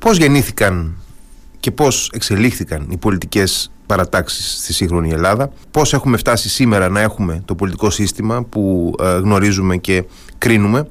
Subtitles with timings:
[0.00, 0.96] Πώς γεννήθηκαν
[1.60, 7.42] και πώς εξελίχθηκαν οι πολιτικές παρατάξεις στη σύγχρονη Ελλάδα, πώς έχουμε φτάσει σήμερα να έχουμε
[7.44, 10.04] το πολιτικό σύστημα που ε, γνωρίζουμε και
[10.38, 10.86] κρίνουμε;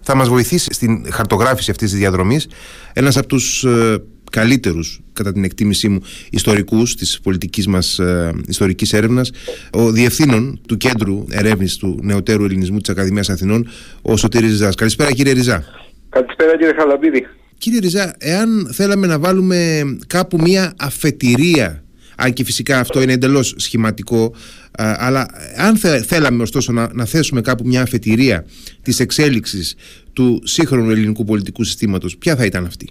[0.00, 2.48] Θα μας βοηθήσει στην χαρτογράφηση αυτής της διαδρομής
[2.92, 6.00] ένας από τους ε, καλύτερους κατά την εκτίμησή μου
[6.30, 9.30] ιστορικούς της πολιτικής μας ε, ιστορικής έρευνας
[9.72, 13.68] ο διευθύνων του Κέντρου Ερεύνης του Νεωτέρου Ελληνισμού της Ακαδημίας Αθηνών
[14.02, 14.74] ο Σωτήρης Ριζάς.
[14.74, 15.64] Καλησπέρα κύριε Ριζά.
[16.08, 17.26] Καλησπέρα κύριε Χαλαμπίδη.
[17.64, 21.84] Κύριε Ριζά, εάν θέλαμε να βάλουμε κάπου μία αφετηρία
[22.16, 24.34] αν και φυσικά αυτό είναι εντελώς σχηματικό
[24.78, 28.44] αλλά αν θέλαμε ωστόσο να, να θέσουμε κάπου μια αφετηρία
[28.82, 29.76] της εξέλιξης
[30.12, 32.88] του σύγχρονου ελληνικού πολιτικού συστήματος ποια θα ήταν αυτή;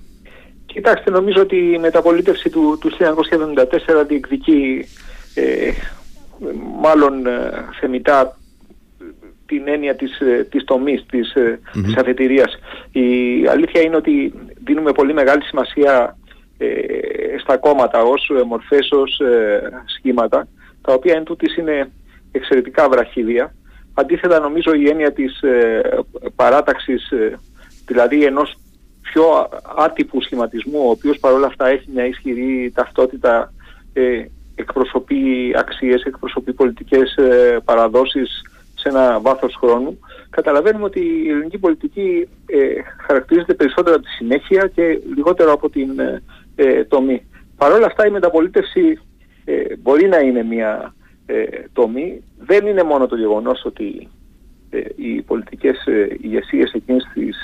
[0.66, 2.92] Κοιτάξτε, νομίζω ότι η μεταπολίτευση του, του
[4.02, 4.86] 1974 διεκδικεί
[5.34, 5.72] ε,
[6.82, 7.32] μάλλον ε,
[7.80, 8.38] θεμητά
[9.46, 12.60] την έννοια της, ε, της τομής, της, mm της αφετηρίας.
[12.92, 13.02] Η
[13.48, 14.34] αλήθεια είναι ότι
[14.66, 16.18] δίνουμε πολύ μεγάλη σημασία
[17.40, 19.22] στα κόμματα ως μορφές, ως
[19.86, 20.48] σχήματα,
[20.82, 21.92] τα οποία εν τούτης είναι
[22.32, 23.56] εξαιρετικά βραχίδια.
[23.94, 25.40] Αντίθετα νομίζω η έννοια της
[26.36, 27.10] παράταξης,
[27.86, 28.56] δηλαδή ενός
[29.14, 33.54] πιο άτυπου σχηματισμού, ο οποίος παρόλα αυτά έχει μια ισχυρή ταυτότητα,
[33.94, 34.26] ε,
[34.56, 38.42] εκπροσωπεί αξίες, εκπροσωπεί πολιτικές ε, παραδόσεις
[38.84, 42.58] σε ένα βάθος χρόνου, καταλαβαίνουμε ότι η ελληνική πολιτική ε,
[43.08, 46.24] χαρακτηρίζεται περισσότερο από τη συνέχεια και λιγότερο από την ε,
[46.56, 47.26] ε τομή.
[47.58, 49.00] Παρ' όλα αυτά η μεταπολίτευση
[49.46, 50.94] ε, μπορεί να είναι μια
[51.74, 52.24] τομή.
[52.40, 54.08] Δεν είναι μόνο το γεγονός ότι
[54.96, 55.86] οι πολιτικές
[56.22, 57.38] ηγεσίες εκείνης της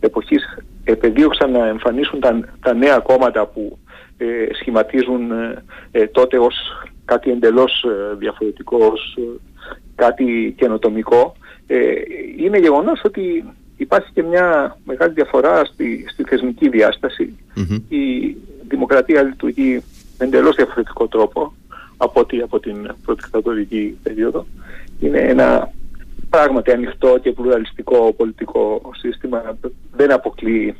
[0.00, 3.78] εποχής επεδίωξαν να εμφανίσουν τα, τα νέα κόμματα που
[4.18, 6.54] ε, σχηματίζουν ε, ε, τότε ως
[7.04, 7.84] κάτι εντελώς
[8.18, 9.18] διαφορετικό, ως
[9.94, 11.36] κάτι καινοτομικό.
[12.38, 13.44] είναι γεγονός ότι
[13.76, 16.68] υπάρχει και μια μεγάλη διαφορά στη, στη θεσμική
[17.88, 18.36] Η
[18.68, 19.82] δημοκρατία λειτουργεί
[20.18, 21.54] με εντελώς διαφορετικό τρόπο
[21.96, 24.46] από ό,τι από την προδικτατορική περίοδο.
[25.00, 25.72] Είναι ένα
[26.30, 29.56] πράγματι ανοιχτό και πλουραλιστικό πολιτικό σύστημα
[29.96, 30.76] δεν αποκλείει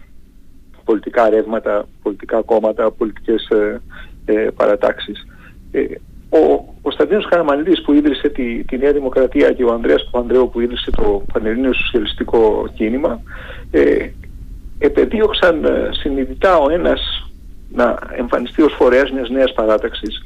[0.85, 3.81] πολιτικά ρεύματα, πολιτικά κόμματα, πολιτικές ε,
[4.25, 5.27] ε, παρατάξεις.
[5.71, 5.85] Ε,
[6.29, 10.91] ο Κωνσταντίνος Χαραμανίδης που ίδρυσε τη, τη Νέα Δημοκρατία και ο Ανδρέας Παπανδρέου που ίδρυσε
[10.91, 13.21] το Πανελλήνιο Σοσιαλιστικό Κίνημα
[13.71, 14.09] ε,
[14.79, 17.31] επεδίωξαν ε, συνειδητά ο ένας
[17.73, 20.25] να εμφανιστεί ως φορέας μιας νέας παράταξης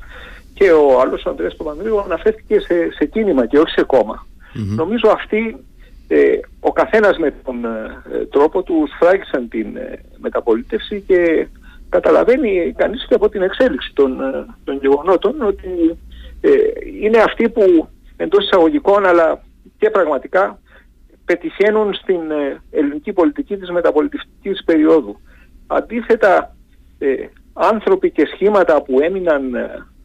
[0.54, 4.26] και ο άλλος ο Ανδρέας Παπανδρέου αναφέρθηκε σε, σε κίνημα και όχι σε κόμμα.
[4.76, 5.64] Νομίζω αυτή
[6.08, 11.46] ε, ο καθένας με τον ε, τρόπο του σφράγισαν την ε, μεταπολίτευση και
[11.88, 15.98] καταλαβαίνει κανείς και από την εξέλιξη των, ε, των γεγονότων ότι
[17.00, 19.42] είναι αυτοί που εντός εισαγωγικών αλλά
[19.78, 20.60] και πραγματικά
[21.24, 22.20] πετυχαίνουν στην
[22.70, 25.20] ελληνική πολιτική της μεταπολιτευτικής περίοδου.
[25.66, 26.56] Αντίθετα,
[27.52, 29.42] άνθρωποι και σχήματα που έμειναν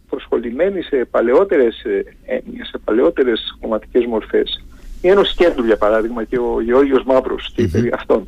[0.10, 1.82] προσχολημένοι σε παλαιότερες
[2.26, 4.66] έννοιες, σε παλαιότερες κομματικές μορφές.
[5.02, 8.28] Η Ένωση Κέντρου για παράδειγμα και ο Γεώργιος Μαύρος και περί αυτών.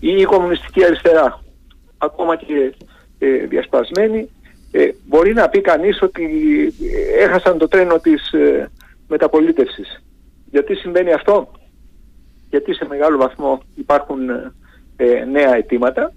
[0.00, 1.42] Ή η κομμουνιστική αριστερά,
[1.98, 2.74] ακόμα και
[3.18, 4.28] ε, διασπασμένη,
[4.70, 6.28] ε, μπορεί να πει κανείς ότι
[7.18, 8.70] έχασαν το τρένο της ε,
[9.08, 10.02] μεταπολίτευσης.
[10.50, 11.50] Γιατί συμβαίνει αυτό;
[12.50, 14.28] Γιατί σε μεγάλο βαθμό υπάρχουν
[14.96, 16.12] ε, νέα αιτήματα;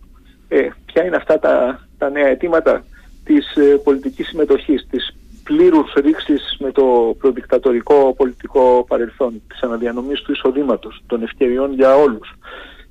[0.47, 2.85] Ε, ποια είναι αυτά τα, τα νέα αιτήματα;
[3.23, 10.31] της ε, πολιτικής συμμετοχής, της πλήρους ρήξης με το προδικτατορικό πολιτικό παρελθόν, της αναδιανομής του
[10.31, 12.33] εισοδήματος, των ευκαιριών για όλους;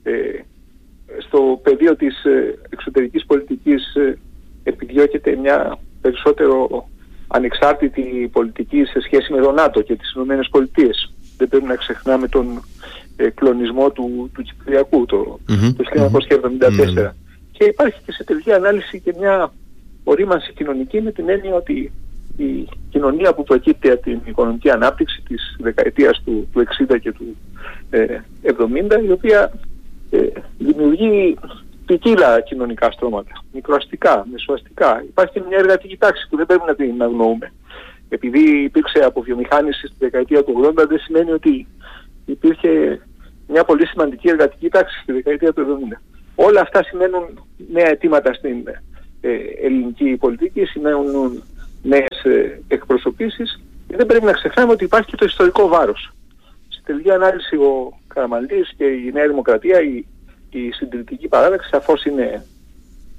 [0.03, 0.45] Ε,
[1.19, 4.19] στο πεδίο της ε, εξωτερικής πολιτικής ε,
[4.69, 6.89] επιδιώκεται μια περισσότερο
[7.29, 11.13] ανεξάρτητη πολιτική σε σχέση με τον ΝΑΤΟ και τις Ηνωμένες Πολιτείες.
[11.37, 12.63] Δεν πρέπει να ξεχνάμε τον
[13.17, 15.39] ε, κλονισμό του, του Κυπριακού το,
[15.77, 16.11] το
[17.07, 17.11] 1974.
[17.53, 19.53] Και υπάρχει και σε τελική ανάλυση και μια
[20.05, 21.93] ορίμανση κοινωνική με την έννοια ότι
[22.37, 27.37] η κοινωνία που προκύπτει από την οικονομική ανάπτυξη της δεκαετίας του, του 60 και του
[27.91, 28.07] ε,
[28.43, 29.53] 70 η οποία
[30.11, 30.19] ε,
[30.59, 31.37] δημιουργεί
[31.89, 35.03] ποικίλα κοινωνικά στρώματα, μικροαστικά, μεσοαστικά.
[35.07, 37.53] Υπάρχει και μια εργατική τάξη που δεν πρέπει να την αγνοούμε.
[38.09, 41.67] Επειδή υπήρξε αποβιομηχάνηση στη δεκαετία του 80 δεν σημαίνει ότι
[42.25, 43.01] υπήρχε
[43.49, 45.97] μια πολύ σημαντική εργατική τάξη στη δεκαετία του 70.
[46.35, 48.57] Όλα αυτά σημαίνουν νέα αιτήματα στην
[49.21, 49.31] ε,
[49.63, 51.43] ελληνική πολιτική, σημαίνουν
[51.83, 56.13] νέες ε, εκπροσωπήσεις και δεν πρέπει να ξεχνάμε ότι υπάρχει και το ιστορικό βάρος.
[56.69, 60.05] Στη τελική ανάλυση ο Καραμαλής και η Νέα Δημοκρατία, η,
[60.51, 62.45] η συντηρητική παράδοξη σαφώς είναι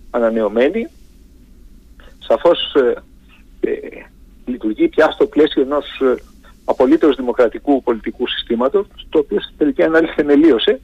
[0.10, 0.88] ανανεωμένη,
[2.20, 2.76] σαφώς
[3.60, 3.74] ε,
[4.46, 6.16] λειτουργεί πια στο πλαίσιο ενός ε,
[6.66, 10.80] απολύτως δημοκρατικού πολιτικού συστήματος, το οποίο στη τελική ανάλυση θεμελίωσε.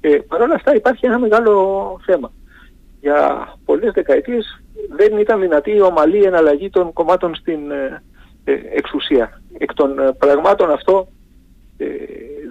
[0.00, 2.32] Ε, Παρ' όλα αυτά υπάρχει ένα μεγάλο θέμα
[3.00, 4.60] για πολλές δεκαετίες
[4.96, 7.58] δεν ήταν δυνατή η ομαλή εναλλαγή των κομμάτων στην
[8.74, 9.42] εξουσία.
[9.58, 11.08] Εκ των πραγμάτων αυτό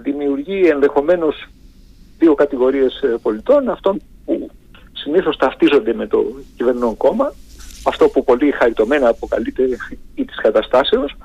[0.04, 1.48] δημιουργεί ενδεχομένως
[2.26, 4.50] δύο κατηγορίες πολιτών, αυτών που
[4.92, 6.26] συνήθως ταυτίζονται με το
[6.58, 7.34] κυβερνόν κόμμα,
[7.88, 9.64] αυτό που πολύ χαριτωμένα αποκαλείται
[10.16, 11.16] ή της καταστάσεως,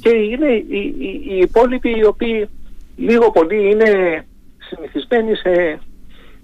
[0.00, 2.48] και είναι οι, οι, οι υπόλοιποι οι οποίοι
[2.96, 4.24] λίγο πολύ είναι
[4.58, 5.50] συνηθισμένοι σε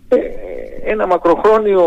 [0.08, 0.18] ε,
[0.84, 1.86] ένα μακροχρόνιο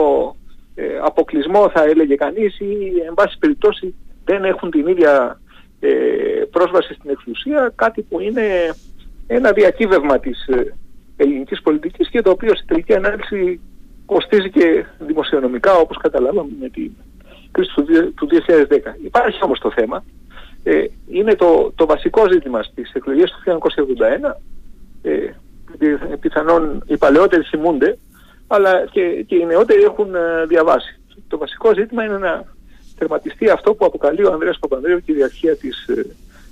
[0.76, 3.96] ε, αποκλεισμό θα έλεγε κανείς ή εν πάση περιπτώσει
[4.26, 5.42] δεν έχουν την ίδια
[5.80, 5.90] ε,
[6.52, 8.76] πρόσβαση στην εξουσία, κάτι που είναι
[9.28, 10.50] ένα διακύβευμα της
[11.22, 13.60] ελληνικής πολιτικής και το οποίο στην τελική ανάλυση
[14.06, 16.92] κοστίζει και δημοσιονομικά όπως καταλάβαμε με την
[17.52, 17.72] κρίση
[18.16, 18.78] του 2010.
[19.04, 20.04] Υπάρχει όμως το θέμα,
[20.64, 24.38] ε, είναι το, το βασικό ζήτημα στις εκλογές του 1981,
[25.02, 27.98] ε, πιθανόν οι παλαιότεροι θυμούνται,
[28.48, 31.00] αλλά και, και οι νεότεροι έχουν ε, διαβάσει.
[31.28, 32.44] Το βασικό ζήτημα είναι να
[32.98, 36.06] τερματιστεί αυτό που αποκαλεί ο Ανδρέας Παπανδρέου και η αρχία της ε,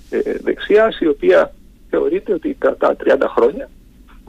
[0.09, 1.53] ε, δεξιάς, η οποία
[1.89, 3.69] θεωρείται ότι κατά 30 χρόνια,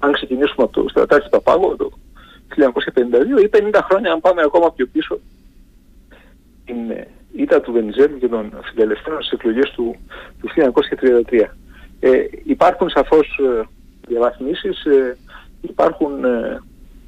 [0.01, 1.91] αν ξεκινήσουμε από το στρατάρχη Παπάγο το
[2.57, 5.19] 1952 ή 50 χρόνια αν πάμε ακόμα πιο πίσω,
[6.65, 9.97] την ε, ήττα του Βενιζέλου και των φιλελευθέρων στις εκλογές του,
[10.41, 10.49] του
[11.31, 11.45] 1933.
[12.01, 13.63] Ε, υπάρχουν σαφώς ε,
[14.09, 15.17] διαβαθμίσεις, ε,
[15.61, 16.61] υπάρχουν ε,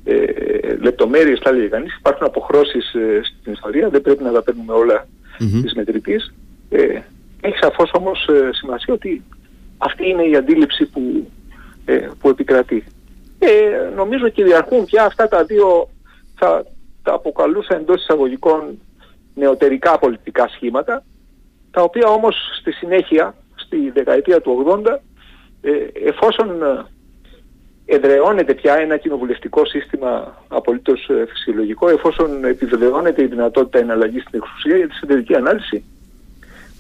[0.05, 4.73] ε, λεπτομέρειες θα έλεγε κανείς, υπάρχουν αποχρώσεις ε, στην ιστορία, δεν πρέπει να τα παίρνουμε
[4.73, 5.07] όλα
[5.39, 5.63] mm-hmm.
[5.63, 6.35] της μετρητής.
[6.71, 7.01] Ε,
[7.41, 9.23] έχει σαφώς όμως ε, σημασία ότι
[9.79, 11.42] αυτή είναι η αντίληψη που, ε,
[12.21, 12.85] που επικρατεί.
[13.39, 15.89] Ε, νομίζω και διαρκούν πια αυτά τα δύο,
[16.39, 16.65] θα
[17.03, 18.79] τα αποκαλούσα εντός εισαγωγικών
[19.35, 21.05] νεωτερικά πολιτικά σχήματα,
[21.71, 25.03] τα οποία όμως στη συνέχεια, στη δεκαετία του 80,
[25.61, 25.71] ε,
[26.09, 26.49] εφόσον
[27.87, 34.77] εδραιώνεται πια ένα κοινοβουλευτικό σύστημα απολύτως ε, φυσιολογικό, εφόσον επιβεβαιώνεται η δυνατότητα εναλλαγής στην εξουσία
[34.77, 35.85] για τη συντηρητική ανάλυση,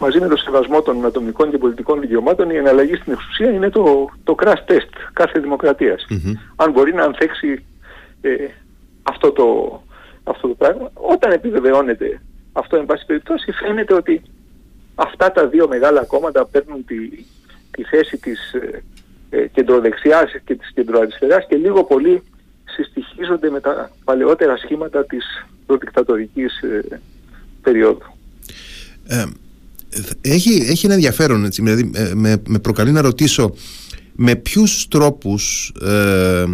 [0.02, 4.10] μαζί με το σεβασμό των ατομικών και πολιτικών δικαιωμάτων, η εναλλαγή στην εξουσία είναι το,
[4.24, 5.42] το crash test κάθε
[6.56, 7.64] Αν μπορεί να ανθέξει
[8.20, 8.30] ε,
[9.02, 9.46] αυτό, το,
[10.24, 12.20] αυτό το πράγμα, όταν επιβεβαιώνεται
[12.52, 14.22] αυτό, εν πάση περιπτώσει, φαίνεται ότι
[14.94, 16.96] αυτά τα δύο μεγάλα κόμματα παίρνουν τη,
[17.70, 18.82] τη θέση της ε,
[19.30, 22.22] ε, κεντροδεξιάς και της κεντροαριστεράς και λίγο πολύ
[22.64, 25.24] συστοιχίζονται με τα παλαιότερα σχήματα της
[25.66, 27.00] προδικτατορικής ε,
[27.62, 28.02] περίοδου.
[29.08, 29.24] Ε,
[30.20, 33.54] έχει, έχει ένα ενδιαφέρον, έτσι, δηλαδή ε, με, με προκαλεί να ρωτήσω
[34.12, 36.44] με ποιους τρόπους ε,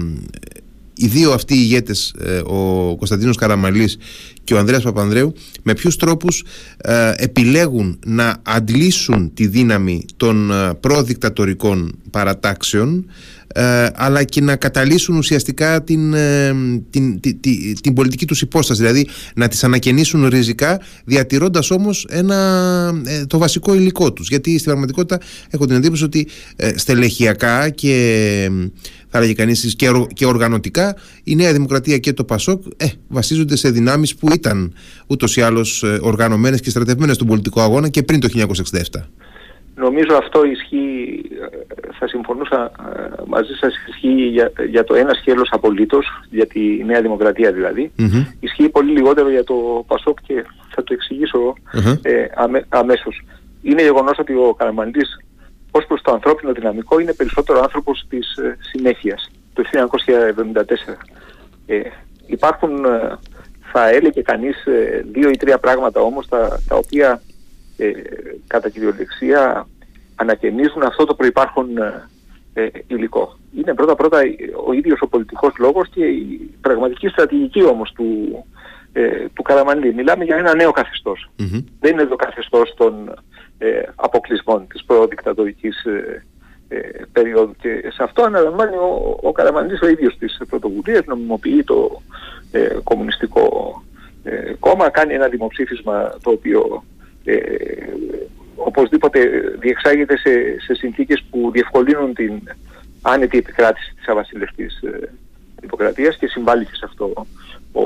[0.99, 3.99] οι δύο αυτοί οι ηγέτες, ε, ο Κωνσταντίνος Καραμαλής
[4.45, 5.33] και ο Ανδρέας Παπανδρέου,
[5.63, 6.45] με ποιους τρόπους
[6.77, 13.07] ε, επιλέγουν να αντλήσουν τη δύναμη των ε, προδικτατορικών παρατάξεων
[13.55, 16.55] ε, αλλά και να καταλύσουν ουσιαστικά την, ε,
[16.91, 17.41] την, την,
[17.81, 22.37] την, πολιτική τους υπόσταση, δηλαδή να τις ανακαινήσουν ριζικά διατηρώντας όμως ένα,
[23.05, 24.29] ε, το βασικό υλικό τους.
[24.29, 26.29] Γιατί στην πραγματικότητα έχω την εντύπωση ότι
[26.75, 28.51] στελεχειακά και
[29.09, 33.71] θα έλεγε κανείς και, και οργανωτικά η Νέα Δημοκρατία και το ΠΑΣΟΚ ε, βασίζονται σε
[33.71, 34.73] δυνάμεις που ήταν
[35.07, 38.81] ούτως ή άλλως οργανωμένες και στρατευμένες στον πολιτικό αγώνα και πριν το 1967.
[39.79, 41.23] Νομίζω αυτό ισχύει,
[41.99, 47.01] θα συμφωνούσα ε, μαζί σας, ισχύει για, για το ένα σκέλος απολύτως, για τη Νέα
[47.01, 47.93] Δημοκρατία δηλαδή.
[48.41, 50.45] Ισχύει πολύ λιγότερο για το Πασόκ και
[50.75, 51.55] θα το εξηγήσω
[52.03, 53.23] ε, αμέ, αμέσως.
[53.63, 55.17] Είναι γεγονός ότι ο Καραμαντής
[55.71, 60.63] ως προς το ανθρώπινο δυναμικό είναι περισσότερο άνθρωπος της ε, συνέχειας, το 1974.
[61.67, 61.81] Ε,
[62.27, 63.19] υπάρχουν, ε,
[63.73, 64.57] θα έλεγε κανείς,
[65.13, 67.23] δύο ή τρία πράγματα όμως τα, τα οποία
[67.79, 67.93] ε,
[68.47, 69.69] κατά κυριολεξία
[70.15, 72.09] ανακαινίζουν αυτό το προϋπάρχον ε,
[72.59, 73.39] ε, υλικό.
[73.57, 74.19] Είναι πρώτα-πρώτα
[74.67, 78.45] ο ίδιος ο πολιτικός λόγος και η πραγματική στρατηγική όμως του,
[78.93, 79.95] ε, του Καραμανλή.
[79.95, 80.73] Μιλάμε για ένα νέο
[81.81, 83.15] Δεν είναι το καθεστώς των
[83.59, 86.25] ε, αποκλεισμών της προδικτατορικής ε,
[86.69, 86.79] ε,
[87.13, 92.03] περίοδου και σε αυτό αναλαμβάνει ο, ο Καραμανλής ο ίδιος τις πρωτοβουλίες, νομιμοποιεί το
[92.51, 93.83] ε, κομμουνιστικό
[94.59, 96.85] κόμμα, κάνει ένα δημοψήφισμα το οποίο
[97.33, 97.39] ε,
[98.55, 99.21] οπωσδήποτε
[99.59, 102.41] διεξάγεται σε, σε συνθήκες που διευκολύνουν την
[103.03, 105.13] άνετη επικράτηση της αβασιλευτής ε,
[105.61, 107.27] δημοκρατίας και συμβάλλει και σε αυτό
[107.73, 107.83] ο,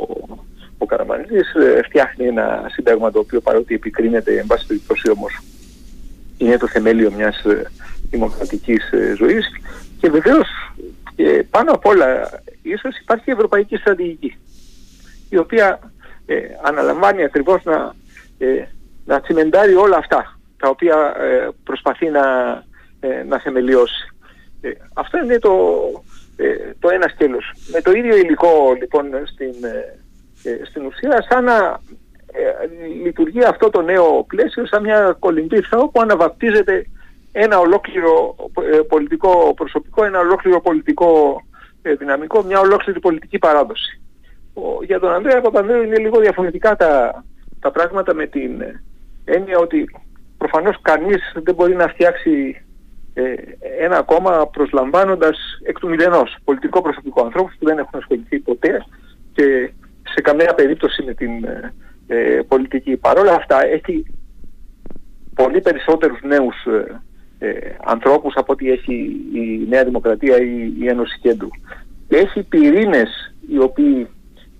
[0.78, 1.54] ο Καραμανίδης.
[1.54, 5.40] Ε, φτιάχνει ένα σύνταγμα το οποίο παρότι επικρίνεται εν πάση περιπτώσει όμως
[6.38, 7.70] είναι το θεμέλιο μιας ε,
[8.10, 9.46] δημοκρατικής ε, ζωής
[10.00, 10.48] και βεβαίως
[11.16, 12.30] ε, πάνω απ' όλα
[12.62, 14.36] ίσως υπάρχει η ευρωπαϊκή στρατηγική
[15.28, 15.92] η οποία
[16.26, 17.94] ε, αναλαμβάνει ακριβώς να
[19.12, 22.24] να τσιμεντάρει όλα αυτά τα οποία ε, προσπαθεί να,
[23.00, 24.14] ε, να θεμελιώσει.
[24.60, 25.54] Ε, αυτό είναι το,
[26.78, 27.52] το ένα σκέλος.
[27.72, 29.54] Με το ίδιο υλικό λοιπόν στην,
[30.68, 31.80] στην ουσία σαν να
[33.04, 36.86] λειτουργεί αυτό το νέο πλαίσιο σαν μια κολυμπήθα όπου αναβαπτίζεται
[37.32, 38.36] ένα ολόκληρο
[38.88, 41.42] πολιτικό προσωπικό, ένα ολόκληρο πολιτικό
[41.98, 44.00] δυναμικό, μια ολόκληρη πολιτική παράδοση.
[44.84, 47.24] Για τον Ανδρέα Παπανδρέου είναι λίγο διαφορετικά τα,
[47.60, 48.62] τα πράγματα με την
[49.24, 49.90] έννοια ότι
[50.38, 52.64] προφανώς κανείς δεν μπορεί να φτιάξει
[53.14, 53.34] ε,
[53.80, 58.84] ένα κόμμα προσλαμβάνοντας εκ του μηδενός πολιτικό προσωπικό ανθρώπους που δεν έχουν ασχοληθεί ποτέ
[59.32, 61.72] και σε καμία περίπτωση με την ε,
[62.06, 62.96] ε πολιτική.
[62.96, 64.06] Παρόλα αυτά έχει
[65.34, 67.00] πολύ περισσότερους νέους ε,
[67.46, 68.94] ε, ανθρώπους από ό,τι έχει
[69.32, 71.48] η Νέα Δημοκρατία ή η Ένωση Κέντρου.
[72.08, 74.08] Έχει πυρήνες οι οποίοι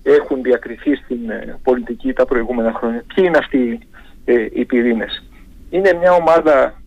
[0.03, 1.19] έχουν διακριθεί στην
[1.63, 3.03] πολιτική τα προηγούμενα χρόνια.
[3.15, 3.79] Ποιοι είναι αυτοί
[4.25, 5.23] οι πυρήνες.
[5.69, 6.81] Είναι μια ομάδα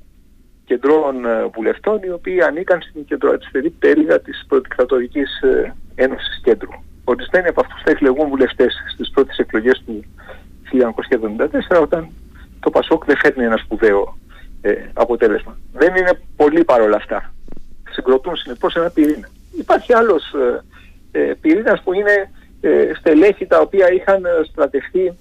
[0.64, 6.70] κεντρών ε, βουλευτών οι οποίοι ανήκαν στην κεντροαριστερή πτέρυγα της Προδικτατορικής ε, Ένωσης Κέντρου.
[7.04, 10.04] Ορισμένοι από αυτούς θα εκλεγούν βουλευτές στις πρώτες εκλογές του
[11.76, 12.08] 1974 όταν
[12.60, 14.18] το Πασόκ δεν φέρνει ένα σπουδαίο
[14.60, 15.58] ε, αποτέλεσμα.
[15.72, 17.32] Δεν είναι πολύ παρόλα αυτά.
[17.90, 19.28] Συγκροτούν συνεπώς ένα πυρήνα.
[19.58, 20.64] Υπάρχει άλλος ε,
[21.18, 25.12] ε, πυρήνας που είναι ε, στελέχη τα οποία είχαν στρατευτεί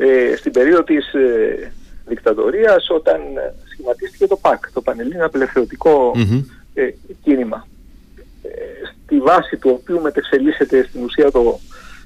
[0.00, 1.14] ε, στην περίοδο της
[2.06, 3.20] δικτατορίας όταν
[3.72, 5.24] σχηματίστηκε το ΠΑΚ, το Πανελλήνιο
[6.74, 6.90] ε,
[7.22, 7.66] Κίνημα.
[8.42, 8.48] Ε,
[9.04, 11.58] στη βάση του οποίου μετεξελίσσεται στην ουσία το,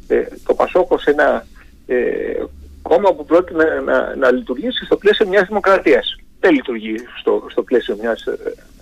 [0.08, 1.46] ε, το Πασόκο σε ένα
[1.86, 2.42] ε,
[2.82, 6.16] κόμμα που πρότεινε να, να, να, λειτουργήσει στο πλαίσιο μιας δημοκρατίας.
[6.40, 8.36] Δεν λειτουργεί στο, στο πλαίσιο μιας ε,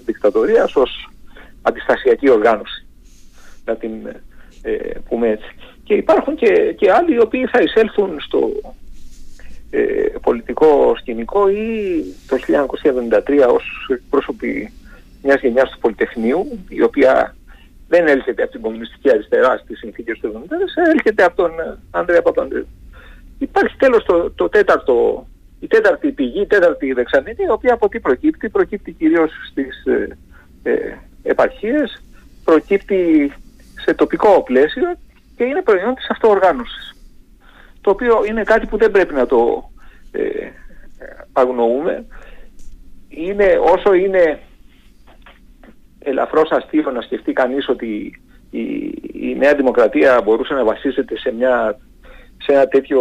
[0.04, 1.10] δικτατορίας ως
[1.62, 2.86] αντιστασιακή οργάνωση.
[3.64, 3.92] Να την
[5.08, 5.54] πούμε έτσι.
[5.84, 8.68] Και υπάρχουν και, και άλλοι οι οποίοι θα εισέλθουν στο, ε,
[10.22, 12.36] πολιτικό σκηνικό ή το
[13.26, 13.64] 1973 ως
[14.10, 14.72] πρόσωποι
[15.22, 17.34] μιας γενιάς του Πολυτεχνείου η οποία
[17.92, 22.22] δεν έλκεται από την κομμουνιστική αριστερά στις συνθήκες του 1974 έλκεται από τον ε, Ανδρέα
[22.22, 22.66] Παπανδρέου.
[23.38, 25.26] Υπάρχει τέλος το, το τέταρτο,
[25.60, 30.16] η τέταρτη πηγή, η τέταρτη δεξαμενή, η οποία από τι προκύπτει, προκύπτει κυρίως στις ε,
[30.62, 32.02] ε, επαρχίες,
[32.44, 33.32] προκύπτει
[33.84, 34.94] σε τοπικό πλαίσιο
[35.36, 36.81] και είναι προϊόν της αυτοοργάνωσης
[37.82, 39.70] το οποίο είναι κάτι που δεν πρέπει να το
[40.12, 40.48] ε,
[41.32, 42.04] αγνοούμε.
[43.08, 44.38] Είναι, όσο είναι
[45.98, 48.20] ελαφρώς αστείο να σκεφτεί κανείς ότι
[48.50, 48.62] η,
[49.12, 51.78] η Νέα Δημοκρατία μπορούσε να βασίζεται σε, μια,
[52.36, 53.00] σε ένα τέτοιο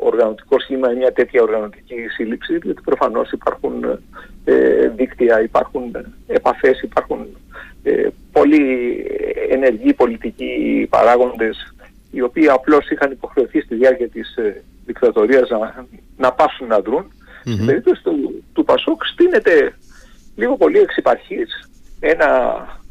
[0.00, 4.00] οργανωτικό σχήμα ή μια τέτοια οργανωτική σύλληψη, διότι προφανώς υπάρχουν
[4.44, 7.26] ε, δίκτυα, υπάρχουν επαφές, υπάρχουν
[7.82, 8.96] ε, πολύ
[9.50, 11.73] ενεργοί πολιτικοί παράγοντες
[12.14, 17.04] οι οποίοι απλώς είχαν υποχρεωθεί στη διάρκεια της ε, δικτατορίας να, να πάσουν να δρουν.
[17.04, 17.52] Mm-hmm.
[17.52, 19.74] Στην περίπτωση του, του Πασόκ στείνεται
[20.36, 22.28] λίγο πολύ εξ επαρχής ένα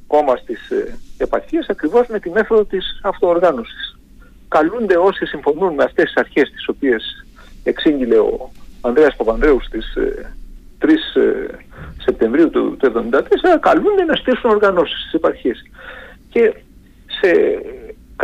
[0.07, 3.97] κόμμα στις ε, επαρχίες ακριβώς με τη μέθοδο της αυτοοργάνωσης.
[4.47, 7.25] Καλούνται όσοι συμφωνούν με αυτές τις αρχές τις οποίες
[7.63, 8.51] εξήγηλε ο
[8.81, 10.33] Ανδρέας Παπανδρέους στις ε,
[10.81, 10.93] 3 ε,
[11.97, 12.87] Σεπτεμβρίου του 1974
[13.59, 15.61] καλούνται να στήσουν οργανώσεις στις επαρχίες.
[16.29, 16.53] Και
[17.07, 17.31] σε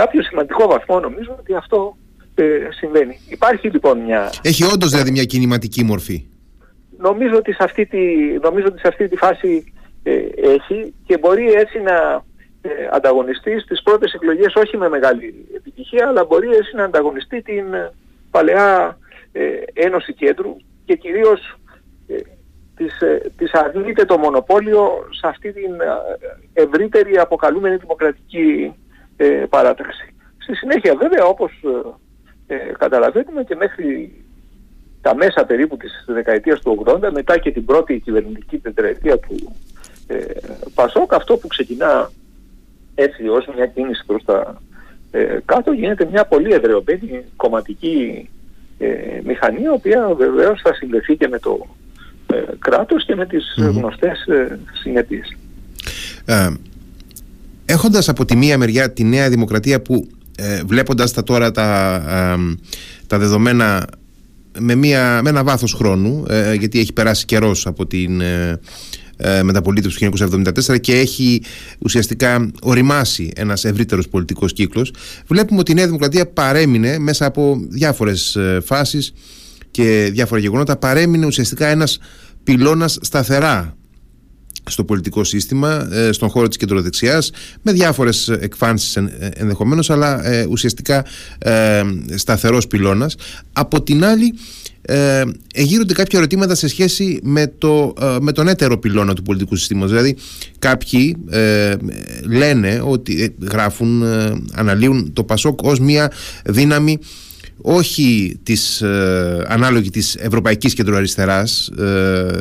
[0.02, 1.98] κάποιο σημαντικό βαθμό νομίζω ότι αυτό
[2.36, 3.20] ε, συμβαίνει.
[3.30, 4.32] Υπάρχει λοιπόν μια...
[4.44, 6.26] Έχει όντως δηλαδή μια κινηματική μορφή.
[6.98, 8.00] Νομίζω ότι σε αυτή τη,
[8.42, 10.12] νομίζω ότι σε αυτή τη φάση ε,
[10.56, 12.24] έχει και μπορεί έτσι να
[12.62, 17.66] ε, ανταγωνιστεί στις πρώτες εκλογές όχι με μεγάλη επιτυχία αλλά μπορεί έτσι να ανταγωνιστεί την
[18.32, 18.98] παλαιά
[19.74, 21.60] Ένωση Κέντρου και κυρίως
[22.76, 22.94] της,
[23.38, 25.72] της αρνείται το μονοπόλιο σε αυτή την
[26.54, 28.74] ευρύτερη αποκαλούμενη δημοκρατική
[29.20, 30.14] ε, παράταξη.
[30.38, 31.52] Στη συνέχεια βέβαια όπως
[32.48, 34.14] ε, ε, καταλαβαίνουμε και μέχρι
[35.02, 39.56] τα μέσα περίπου της δεκαετίας του 80 μετά και την πρώτη κυβερνητική τετραετία του
[40.08, 40.18] ε,
[40.74, 42.12] Πασόκ αυτό που ξεκινά
[42.96, 44.62] έτσι ως μια κίνηση προς τα
[45.12, 48.30] ε, κάτω γίνεται μια πολύ εδρεωμένη κομματική
[48.78, 48.88] ε,
[49.24, 51.68] μηχανή η οποία βεβαίως θα συνδεθεί και με το
[52.34, 53.72] ε, κράτος και με τις mm-hmm.
[53.72, 55.36] γνωστές ε, συνέπειες
[57.70, 60.08] έχοντας από τη μία μεριά τη Νέα Δημοκρατία που
[60.38, 62.02] ε, βλέποντας τα τώρα τα,
[63.08, 63.86] τα δεδομένα
[64.60, 68.60] με, μια, με ένα βάθος χρόνου ε, γιατί έχει περάσει καιρός από την ε,
[69.18, 71.42] ε μεταπολίτευση του 1974 και έχει
[71.80, 74.94] ουσιαστικά οριμάσει ένας ευρύτερος πολιτικός κύκλος
[75.28, 79.14] βλέπουμε ότι η Νέα Δημοκρατία παρέμεινε μέσα από διάφορες ε, φάσεις
[79.72, 82.00] και διάφορα γεγονότα παρέμεινε ουσιαστικά ένας
[82.44, 83.78] πυλώνας σταθερά
[84.70, 88.98] στο πολιτικό σύστημα, ε, στον χώρο της κεντροδεξιάς με διάφορες εκφάνσεις
[89.34, 91.06] ενδεχομένως αλλά ε, ουσιαστικά
[91.38, 91.82] ε,
[92.16, 93.16] σταθερός πυλώνας
[93.54, 94.34] από την άλλη
[94.82, 95.24] ε,
[95.54, 99.90] εγείρονται κάποια ερωτήματα σε σχέση με, το, ε, με τον έτερο πυλώνα του πολιτικού συστήματος.
[99.90, 100.16] Δηλαδή
[100.60, 101.76] κάποιοι ε,
[102.28, 104.04] λένε ότι ε, γράφουν,
[104.54, 106.12] αναλύουν το ΠΑΣΟΚ ως μια
[106.46, 107.00] δύναμη
[107.62, 112.32] όχι της ε, ανάλογη της ευρωπαϊκής κεντροαριστεράς ε,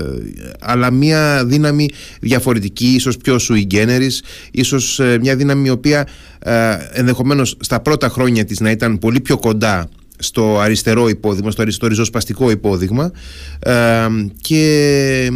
[0.60, 1.88] αλλά μια δύναμη
[2.20, 4.18] διαφορετική ίσως πιο sui generis
[4.50, 6.08] ίσως ε, μια δύναμη η οποία
[6.38, 9.88] ε, ενδεχομένως στα πρώτα χρόνια της να ήταν πολύ πιο κοντά
[10.20, 13.10] στο αριστερό υπόδειγμα, στο αριστερό ριζοσπαστικό υπόδειγμα
[14.40, 15.30] και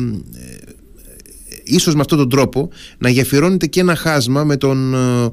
[1.65, 5.31] ίσως με αυτόν τον τρόπο να γεφυρώνεται και ένα χάσμα με, τον, ε,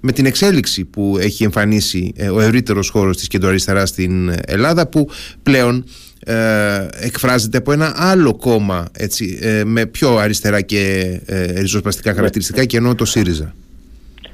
[0.00, 5.08] με την εξέλιξη που έχει εμφανίσει ε, ο ευρύτερος χώρος της κεντροαριστεράς στην Ελλάδα που
[5.42, 5.84] πλέον
[6.24, 12.64] ε, εκφράζεται από ένα άλλο κόμμα έτσι, ε, με πιο αριστερά και ε, ριζοσπαστικά χαρακτηριστικά
[12.64, 13.54] και ενώ το ΣΥΡΙΖΑ.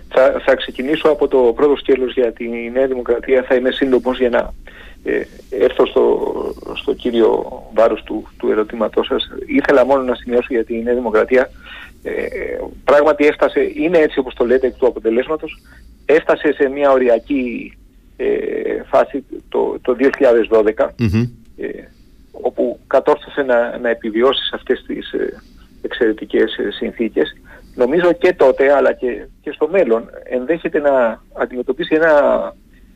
[0.09, 3.45] Θα, θα ξεκινήσω από το πρώτο σκέλος για τη Νέα Δημοκρατία.
[3.49, 4.53] Θα είμαι σύντομος για να
[5.05, 6.33] ε, έρθω στο,
[6.77, 9.31] στο κύριο βάρος του, του ερωτήματός σας.
[9.47, 11.51] Ήθελα μόνο να σημειώσω για τη Νέα Δημοκρατία.
[12.09, 15.63] Ε, πράγματι έφτασε, είναι έτσι όπως το λέτε εκ του αποτελέσματος,
[16.05, 17.77] έφτασε σε μια οριακή
[18.17, 18.27] ε,
[18.87, 19.97] φάση το, το
[20.77, 20.89] 2012
[21.57, 21.69] ε,
[22.31, 25.43] όπου κατόρθωσε να, να επιβιώσει σε αυτές τις ε,
[25.83, 27.37] εξαιρετικές ε, συνθήκες.
[27.75, 32.13] Νομίζω και τότε αλλά και, και στο μέλλον ενδέχεται να αντιμετωπίσει ένα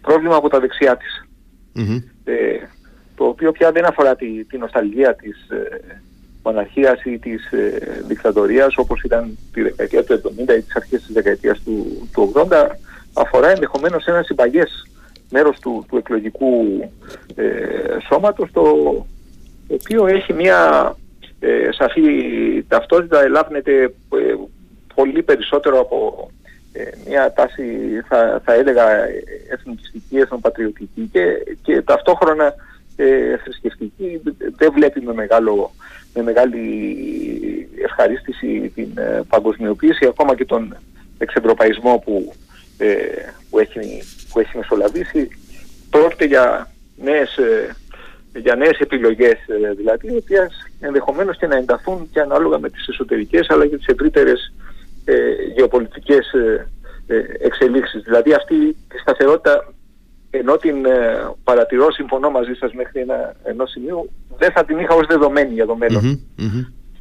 [0.00, 1.28] πρόβλημα από τα δεξιά της.
[2.24, 2.34] Ε,
[3.14, 5.80] το οποίο πια δεν αφορά τη, τη νοσταλγία της ε,
[6.50, 11.12] μοναρχίας ή της ε, δικτατορίας όπως ήταν τη δεκαετία του 70 ή τις αρχές της
[11.12, 12.66] δεκαετίας του, του 80
[13.12, 14.88] αφορά ενδεχομένως ένα συμπαγές
[15.30, 16.80] μέρος του, του εκλογικού
[17.34, 17.44] ε,
[18.08, 18.62] σώματος το
[19.68, 20.94] οποίο έχει μια
[21.40, 22.02] ε, σαφή
[22.68, 24.34] ταυτότητα ελάβνεται ε,
[24.94, 26.30] πολύ περισσότερο από
[26.72, 27.62] ε, μια τάση
[28.08, 28.86] θα, θα έλεγα
[29.50, 31.22] εθνικιστική, εθνοπατριωτική και,
[31.62, 32.54] και ταυτόχρονα
[32.96, 34.20] ε, θρησκευτική.
[34.56, 35.70] Δεν βλέπει με, μεγάλο,
[36.14, 40.76] με μεγάλη ευχαρίστηση την ε, παγκοσμιοποίηση ακόμα και τον
[41.18, 42.32] εξευρωπαϊσμό που,
[42.78, 42.94] ε,
[43.50, 44.02] που, έχει,
[44.32, 45.28] που έχει μεσολαβήσει
[45.90, 47.76] πρόκειται για νέες, ε,
[48.34, 49.36] για νέες επιλογές
[49.76, 53.86] δηλαδή οι οποίες ενδεχομένως και να ενταθούν και ανάλογα με τις εσωτερικές αλλά και τις
[53.86, 54.52] ευρύτερες
[55.04, 55.14] ε,
[55.54, 56.68] γεωπολιτικές ε,
[57.06, 58.02] ε, εξελίξεις.
[58.02, 59.72] Δηλαδή αυτή η σταθερότητα
[60.30, 64.94] ενώ την ε, παρατηρώ, συμφωνώ μαζί σας μέχρι ένα ενός σημείου, δεν θα την είχα
[64.94, 66.20] ως δεδομένη για το μελλον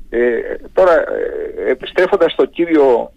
[0.10, 0.40] Ε,
[0.74, 3.12] τώρα, ε, επιστρέφοντας στο κύριο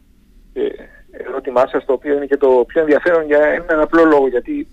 [0.52, 0.62] ε,
[1.10, 4.66] ερώτημά σας, το οποίο είναι και το πιο ενδιαφέρον για έναν απλό λόγο, γιατί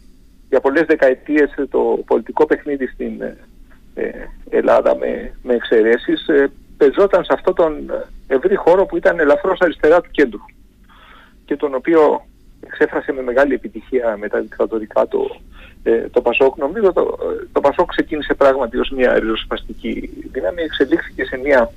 [0.50, 3.22] για πολλές δεκαετίες το πολιτικό παιχνίδι στην
[3.94, 4.12] ε,
[4.50, 6.26] Ελλάδα με, με εξαιρέσεις
[6.78, 7.92] πεζόταν σε αυτόν τον
[8.28, 10.46] ευρύ χώρο που ήταν ελαφρώς αριστερά του κέντρου
[11.46, 12.26] και τον οποίο
[12.66, 15.36] εξέφρασε με μεγάλη επιτυχία με τα δικτατορικά το,
[15.84, 16.58] ε, το Πασόκ.
[16.58, 17.18] Νομίζω το,
[17.52, 21.72] το Πασόκ ξεκίνησε πράγματι ως μια ριζοσπαστική δύναμη, εξελίχθηκε σε μια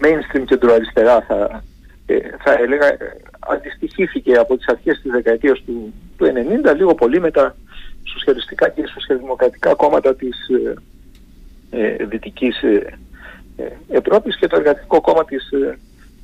[0.00, 1.64] mainstream κεντροαριστερά θα,
[2.06, 2.96] ε, θα έλεγα,
[3.38, 7.56] αντιστοιχήθηκε από τις αρχές της δεκαετίας του, του 90 λίγο πολύ με τα
[8.04, 10.74] σοσιαλιστικά και σοσιαλδημοκρατικά κόμματα της ε,
[11.70, 12.98] ε δυτικής ε,
[13.56, 15.50] ε, Ευρώπης και το Εργατικό Κόμμα της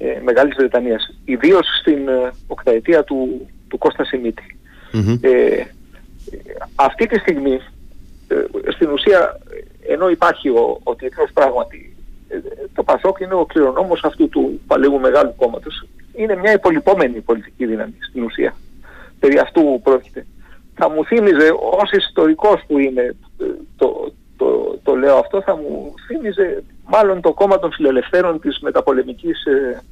[0.00, 1.20] ε, ε Μεγάλης Βρετανίας.
[1.24, 4.04] Ιδίως στην ε, οκταετία του, του Κώστα
[5.20, 5.64] Ε,
[6.74, 7.60] αυτή τη στιγμή,
[8.72, 9.40] στην ουσία,
[9.88, 11.96] ενώ υπάρχει ο, ο τίτλος πράγματι,
[12.74, 15.86] το Πασόκ είναι ο κληρονόμος αυτού του παλαιού μεγάλου κόμματος.
[16.14, 18.54] Είναι μια υπολοιπόμενη πολιτική δύναμη στην ουσία.
[19.18, 20.26] Περί αυτού πρόκειται.
[20.74, 23.16] Θα μου θύμιζε ως ιστορικός που είναι
[23.76, 29.44] το, το, το λέω αυτό, θα μου θύμιζε μάλλον το κόμμα των φιλελευθέρων της μεταπολεμικής
[29.44, 29.83] ε,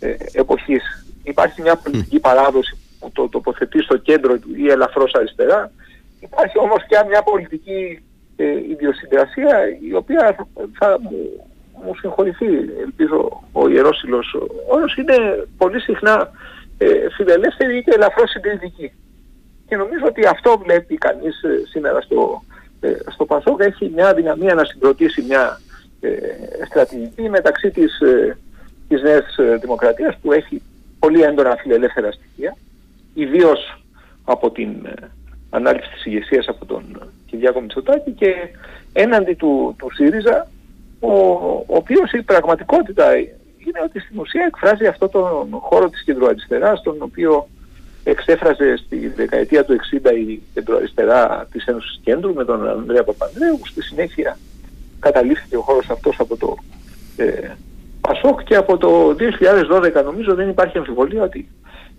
[0.00, 1.06] ε, εποχής.
[1.22, 5.70] Υπάρχει μια πολιτική παράδοση που το τοποθετεί στο κέντρο ή ελαφρώς αριστερά.
[6.20, 8.02] Υπάρχει όμως και μια πολιτική
[8.36, 9.56] ε, ιδιοσυγκρασία
[9.88, 10.36] η οποία
[10.78, 11.46] θα μου,
[11.84, 12.46] μου συγχωρηθεί,
[12.86, 14.36] ελπίζω ο Ιερόσυλος
[14.68, 15.16] όρος, είναι
[15.56, 16.30] πολύ συχνά
[16.78, 16.86] ε,
[17.16, 18.92] φιλελεύθερη και ελαφρώς συντηρητική.
[19.68, 22.53] Και νομίζω ότι αυτό βλέπει κανείς ε, σήμερα στο, ε,
[23.12, 25.60] στο Πασόκ έχει μια δυναμία να συγκροτήσει μια
[26.00, 26.10] ε,
[26.66, 28.36] στρατηγική μεταξύ της, ε,
[28.88, 30.62] της Νέας ε, Δημοκρατίας που έχει
[30.98, 32.56] πολύ έντονα φιλελεύθερα στοιχεία,
[33.14, 33.82] ιδίως
[34.24, 34.68] από την
[35.50, 38.34] ανάλυση της ηγεσίας από τον Κυριάκο Μητσοτάκη και
[38.92, 40.48] έναντι του, του ΣΥΡΙΖΑ,
[41.00, 41.12] ο,
[41.66, 46.96] ο οποίος η πραγματικότητα είναι ότι στην ουσία εκφράζει αυτό τον χώρο της κεντροαριστεράς, τον
[46.98, 47.48] οποίο
[48.04, 53.82] εξέφραζε στη δεκαετία του 60 η κεντροαριστερά της Ένωσης Κέντρου με τον Ανδρέα Παπανδρέου, στη
[53.82, 54.38] συνέχεια
[55.00, 56.56] καταλήφθηκε ο χώρος αυτός από το
[57.16, 57.50] ε,
[58.00, 59.16] Πασόκ και από το
[59.98, 61.48] 2012 νομίζω δεν υπάρχει αμφιβολία ότι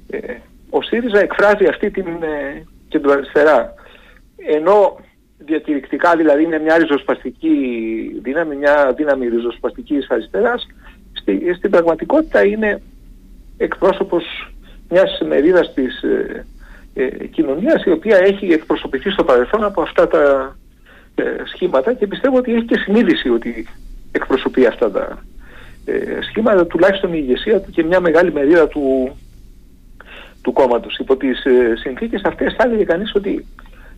[0.10, 0.20] ε,
[0.70, 3.74] ο ΣΥΡΙΖΑ εκφράζει αυτή την ε, κεντροαριστερά.
[4.36, 4.98] Ενώ
[5.38, 7.52] διακηρυκτικά δηλαδή είναι μια ριζοσπαστική
[8.22, 10.68] δύναμη, μια δύναμη ριζοσπαστικής αριστεράς,
[11.13, 12.82] στη, στην πραγματικότητα είναι
[13.58, 14.24] εκπρόσωπος
[14.89, 16.45] μιας μερίδας της ε,
[16.93, 20.56] ε, κοινωνίας η οποία έχει εκπροσωπηθεί στο παρελθόν από αυτά τα
[21.15, 23.67] ε, σχήματα και πιστεύω ότι έχει και συνείδηση ότι
[24.12, 25.24] εκπροσωπεί αυτά τα
[25.86, 29.15] ε, σχήματα, τουλάχιστον η ηγεσία του και μια μεγάλη μερίδα του,
[30.41, 30.98] του κόμματος.
[30.98, 33.45] Υπό τις ε, συνθήκες αυτές θα έλεγε κανείς ότι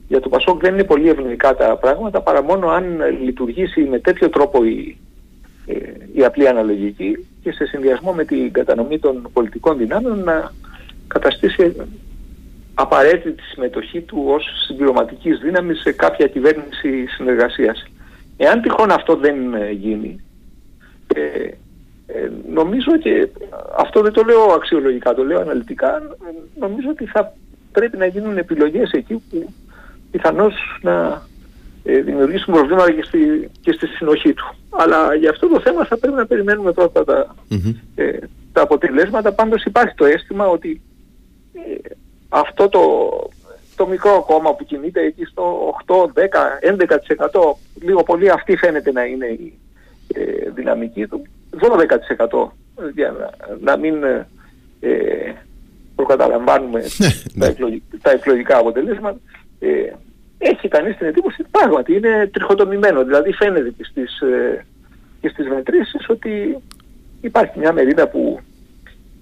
[0.08, 4.30] για το Πασόκ δεν είναι πολύ ευνοϊκά τα πράγματα παρά μόνο αν λειτουργήσει με τέτοιο
[4.30, 4.98] τρόπο η,
[5.66, 5.76] ε,
[6.14, 10.52] η απλή αναλογική και σε συνδυασμό με την κατανομή των πολιτικών δυνάμεων να
[11.08, 11.76] καταστήσει
[12.74, 17.84] απαραίτητη τη συμμετοχή του ως συμπληρωματικής δύναμης σε κάποια κυβέρνηση συνεργασίας.
[18.38, 19.36] Εάν τυχόν αυτό δεν
[19.72, 20.20] γίνει,
[21.16, 21.20] ε,
[22.08, 23.28] ε, νομίζω και
[23.78, 26.02] αυτό δεν το λέω αξιολογικά, το λέω αναλυτικά,
[26.60, 27.34] νομίζω ότι θα
[27.72, 29.54] πρέπει να γίνουν επιλογές εκεί που
[30.12, 31.22] πιθανώς να
[31.84, 34.56] ε, δημιουργήσουν προβλήματα και στη, και στη συνοχή του.
[34.70, 37.36] Αλλά για αυτό το θέμα θα πρέπει να περιμένουμε πρώτα τα,
[37.96, 38.18] ε,
[38.54, 39.32] τα αποτελέσματα.
[39.32, 40.87] Πάντως υπάρχει το αίσθημα ότι ε,
[42.30, 42.82] αυτό το,
[43.76, 49.04] το μικρό κόμμα που κινείται εκεί στο 8, 10, 11% λίγο πολύ αυτή φαίνεται να
[49.04, 49.60] είναι η
[50.14, 51.22] ε, δυναμική του.
[52.30, 52.48] 12%
[52.94, 53.30] για να,
[53.62, 54.04] να μην
[54.80, 55.34] ε,
[55.96, 56.80] προκαταλαμβάνουμε
[57.34, 59.20] ναι, τα, εκλογικά, τα εκλογικά αποτελέσματα
[59.60, 59.94] ε,
[60.38, 63.04] έχει κανείς την εντύπωση ότι πράγματι είναι τριχοτομημένο.
[63.04, 64.66] Δηλαδή φαίνεται και στις, ε,
[65.22, 66.58] και στις μετρήσεις ότι
[67.22, 68.40] υπάρχει μια μερίδα που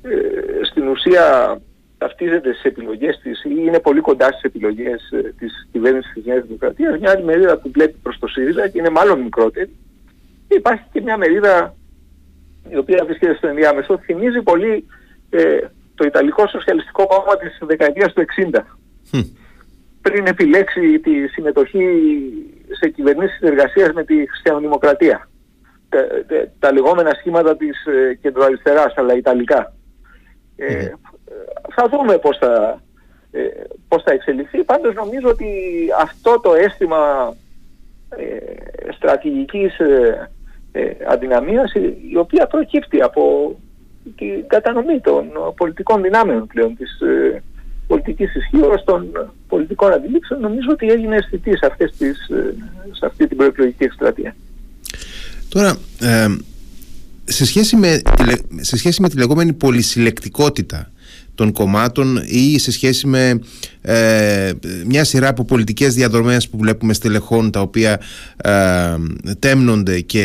[0.02, 1.58] ε, στην ουσία
[1.98, 6.46] ταυτίζεται στις επιλογές της ή είναι πολύ κοντά στις επιλογές ε, της κυβέρνησης της Νέας
[6.46, 9.76] Δημοκρατίας, μια άλλη μερίδα που βλέπει προς το ΣΥΡΙΖΑ και είναι μάλλον μικρότερη.
[10.48, 11.76] Και υπάρχει και μια μερίδα
[12.70, 14.86] η οποία βρίσκεται στο ενδιάμεσο, θυμίζει πολύ
[15.30, 15.58] ε,
[15.96, 18.26] το Ιταλικό Σοσιαλιστικό Κόμμα της δεκαετίας του
[19.12, 19.20] 60.
[20.02, 21.86] Πριν επιλέξει τη συμμετοχή
[22.80, 25.30] σε κυβερνήσεις εργασίας με τη χριστιανοδημοκρατία.
[25.90, 29.74] Τα, τα, τα λεγόμενα σχήματα της ε, κεντροαριστεράς, αλλά ιταλικά.
[30.56, 30.92] Ε,
[31.76, 32.82] θα δούμε πώς θα,
[33.32, 33.42] ε,
[33.88, 34.64] πώς θα εξελιχθεί.
[34.64, 35.48] Πάντως νομίζω ότι
[36.02, 37.34] αυτό το αίσθημα
[38.10, 40.30] ε, στρατηγικής ε,
[40.72, 41.74] ε, αδυναμίας
[42.12, 43.56] η οποία προκύπτει από
[44.16, 47.44] την κατανομή των πολιτικών δυνάμεων πλέον της ε,
[47.88, 52.56] πολιτικής ισχύω των πολιτικών αντιλήψεων νομίζω ότι έγινε αισθητή σε, αυτές τις, ε,
[52.92, 54.36] σε αυτή την προεκλογική εκστρατεία.
[55.50, 55.78] Τώρα,
[57.24, 58.02] σε, σχέση με,
[58.62, 60.92] σε σχέση με τη λεγόμενη πολυσυλλεκτικότητα
[61.36, 63.40] των κομμάτων ή σε σχέση με
[63.82, 64.52] ε,
[64.86, 68.00] μια σειρά από πολιτικές διαδρομές που βλέπουμε στελεχών τα οποία
[68.38, 68.52] ε,
[69.40, 70.24] τέμνονται και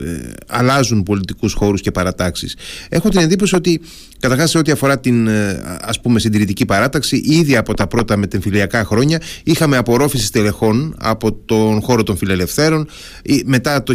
[0.00, 2.56] ε, αλλάζουν πολιτικούς χώρους και παρατάξεις.
[2.88, 3.80] Έχω την εντύπωση ότι
[4.20, 8.84] Καταρχάς, σε ό,τι αφορά την ε, ας πούμε συντηρητική παράταξη, ήδη από τα πρώτα μετεμφυλιακά
[8.84, 12.88] χρόνια είχαμε απορρόφησης στελεχών από τον χώρο των φιλελευθέρων.
[13.44, 13.94] Μετά το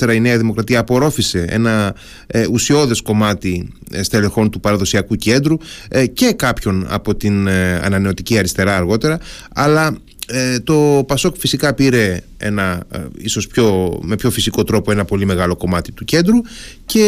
[0.00, 1.94] 1974 η Νέα Δημοκρατία απορρόφησε ένα
[2.26, 5.56] ε, ουσιώδες κομμάτι ε, στελεχών του παραδοσιακού κέντρου
[5.88, 7.48] ε, και κάποιον από την
[7.82, 9.18] ανανεωτική αριστερά αργότερα.
[9.54, 9.96] Αλλά
[10.64, 12.82] το Πασόκ φυσικά πήρε ένα,
[13.16, 16.36] ίσως πιο, με πιο φυσικό τρόπο ένα πολύ μεγάλο κομμάτι του κέντρου
[16.86, 17.04] και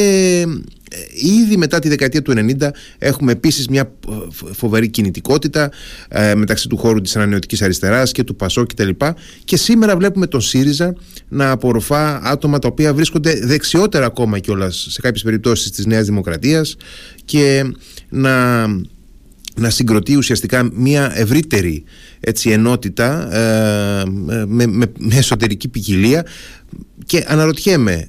[0.95, 0.99] ε,
[1.43, 4.13] ήδη μετά τη δεκαετία του 90 έχουμε επίσης μια ε,
[4.53, 5.71] φοβερή κινητικότητα
[6.09, 8.89] ε, μεταξύ του χώρου της ανανεωτικής αριστεράς και του ΠΑΣΟ κτλ.
[8.89, 10.95] Και, και σήμερα βλέπουμε τον ΣΥΡΙΖΑ
[11.29, 16.77] να απορροφά άτομα τα οποία βρίσκονται δεξιότερα ακόμα κιόλας σε κάποιες περιπτώσεις της Νέας Δημοκρατίας
[17.25, 17.73] και
[18.09, 18.65] να,
[19.57, 21.85] να συγκροτεί ουσιαστικά μια ευρύτερη
[22.21, 23.29] έτσι, ενότητα
[24.47, 26.27] με, με, με εσωτερική ποικιλία.
[27.07, 28.09] Και αναρωτιέμαι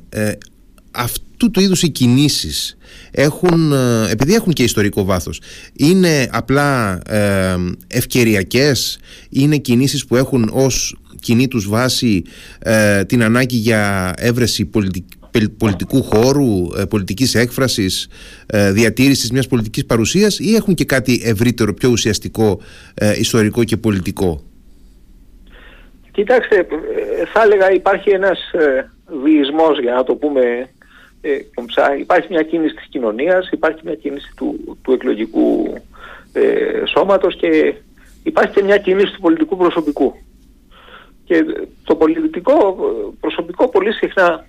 [0.93, 2.77] αυτού του είδους οι κινήσεις
[3.11, 5.41] έχουν, ε, επειδή έχουν και ιστορικό βάθος
[5.73, 7.55] είναι απλά ε,
[7.87, 12.23] ευκαιριακές; Είναι κινήσεις που έχουν ως κοινή τους βάση
[12.59, 14.65] ε, την ανάγκη για έβρεση
[15.57, 18.07] πολιτικού χώρου, ε, πολιτικής έκφρασης,
[18.45, 22.59] ε, διατήρησης μιας πολιτικής παρουσίας ή έχουν και κάτι ευρύτερο, πιο ουσιαστικό,
[23.19, 24.41] ιστορικό και πολιτικό;
[26.11, 26.67] Κοιτάξτε,
[27.33, 28.39] θα έλεγα υπάρχει ένας
[29.23, 30.69] βιισμός για να το πούμε
[31.25, 31.37] ε,
[31.99, 35.77] υπάρχει μια κίνηση της κοινωνίας, υπάρχει μια κίνηση του, του εκλογικού
[36.33, 37.75] ε, σώματος και
[38.23, 40.13] υπάρχει και μια κίνηση του πολιτικού προσωπικού.
[41.25, 41.45] Και
[41.83, 42.77] το πολιτικό
[43.19, 44.45] προσωπικό πολύ συχνά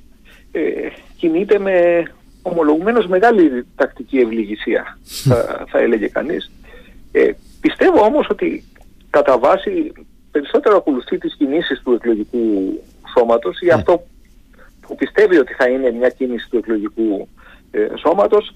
[0.54, 2.02] ε, κινείται με
[2.42, 6.50] ομολογουμένως μεγάλη τακτική ευληγησία, θα, θα έλεγε κανείς.
[7.12, 8.64] Ε, πιστεύω όμως ότι
[9.10, 9.92] κατά βάση
[10.30, 12.80] περισσότερο ακολουθεί τις κινήσεις του εκλογικού
[13.16, 13.72] σώματος ή ναι.
[13.72, 14.02] αυτό
[14.80, 17.28] που πιστεύει ότι θα είναι μια κίνηση του εκλογικού
[17.70, 18.54] ε, σώματος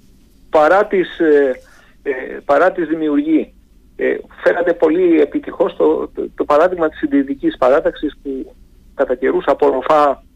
[0.51, 1.61] παρά τις, ε,
[2.03, 2.13] ε,
[2.45, 3.53] παρά τις δημιουργεί.
[3.97, 8.55] Ε, φέρατε πολύ επιτυχώς το, το, παράδειγμα της συντηρητικής παράταξης που
[8.95, 10.28] κατά καιρούς απορροφά ε,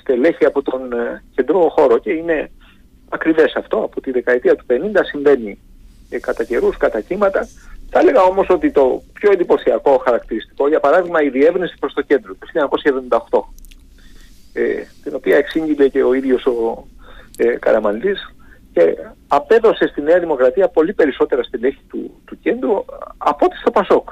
[0.00, 2.50] στελέχη από τον ε, κεντρό χώρο και είναι
[3.08, 3.76] ακριβές αυτό.
[3.76, 5.58] Από τη δεκαετία του 50 συμβαίνει
[6.10, 7.48] ε, κατά καιρούς, κατά κύματα.
[7.90, 12.34] Θα έλεγα όμως ότι το πιο εντυπωσιακό χαρακτηριστικό, για παράδειγμα η διεύρυνση προς το κέντρο
[12.34, 12.46] το
[13.32, 13.38] 1978,
[14.52, 14.62] ε,
[15.02, 16.86] την οποία εξήγηλε και ο ίδιος ο
[17.36, 18.34] ε, Καραμανλής
[18.72, 18.96] και
[19.28, 22.84] απέδωσε στη Νέα Δημοκρατία πολύ περισσότερα στελέχη του, του κέντρου
[23.18, 24.08] από ό,τι στο Πασόκ.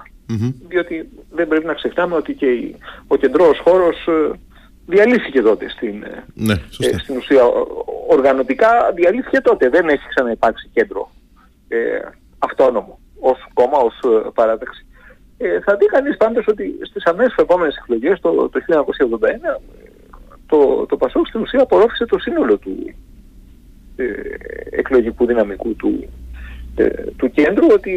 [0.69, 4.31] Διότι δεν πρέπει να ξεχνάμε ότι και η, ο κεντρός χώρος ε,
[4.90, 7.42] διαλύθηκε τότε στην, ε, ναι, ε, στην ουσία.
[8.09, 9.68] Οργανωτικά διαλύθηκε τότε.
[9.68, 11.11] Δεν έχει ξαναυπάρξει κέντρο
[11.68, 11.79] ε,
[12.38, 14.87] αυτόνομο ως κόμμα, ως ε, παράταξη.
[15.38, 18.61] Ε, θα δει κανείς πάντως ότι στις αμέσως επόμενες εκλογές το, το
[19.57, 19.61] 1981
[20.46, 22.94] το, το Πασόκ στην ουσία απορρόφησε το σύνολο του
[23.96, 24.05] ε,
[24.70, 26.09] εκλογικού δυναμικού του,
[26.76, 27.94] ε, του κέντρου ότι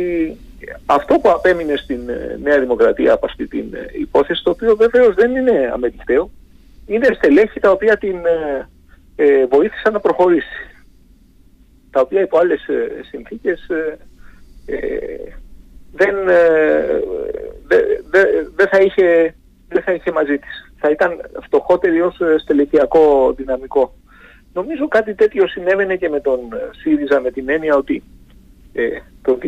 [0.86, 5.16] αυτό που απέμεινε στην ε, Νέα Δημοκρατία από αυτή την ε, υπόθεση, το οποίο βεβαίως
[5.16, 6.30] δεν είναι αμετυχταίο,
[6.86, 8.16] είναι στελέχη τα οποία την
[9.16, 10.58] ε, βοήθησαν να προχωρήσει.
[11.92, 12.62] Τα οποία υπό άλλες
[13.10, 13.68] συνθήκες
[15.92, 16.16] δεν,
[18.56, 19.36] δεν, θα είχε,
[19.68, 20.74] δεν θα είχε μαζί της.
[20.78, 23.96] Θα ήταν φτωχότερη ως στελεχειακό δυναμικό.
[24.54, 26.40] Νομίζω κάτι τέτοιο συνέβαινε και με τον
[26.82, 28.04] ΣΥΡΙΖΑ με την έννοια ότι
[28.74, 28.88] ε,
[29.22, 29.46] το 2012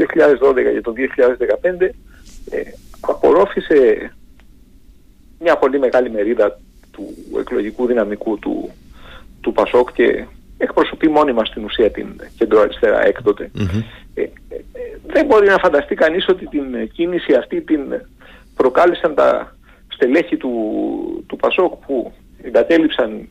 [0.73, 0.93] και το
[1.81, 1.89] 2015
[2.49, 2.61] ε,
[2.99, 4.11] απορρόφησε
[5.39, 6.59] μια πολύ μεγάλη μερίδα
[6.95, 8.71] του εκλογικού δυναμικού του,
[9.41, 10.25] του ΠΑΣΟΚ και
[10.57, 13.01] εκπροσωπεί μόνιμα στην ουσία την κεντροαριστερά
[14.13, 14.23] Ε,
[15.07, 17.81] δεν μπορεί να φανταστεί κανείς ότι την κίνηση αυτή την
[18.55, 19.55] προκάλεσαν τα
[19.87, 20.53] στελέχη του,
[21.27, 23.27] του ΠΑΣΟΚ που εγκατέλειψαν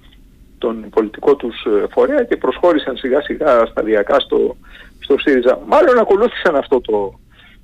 [0.59, 4.57] τον πολιτικό τους φορέα και προσχώρησαν σιγά σιγά σταδιακά στο,
[5.00, 5.59] στο ΣΥΡΙΖΑ.
[5.66, 7.18] Μάλλον ακολούθησαν αυτό το,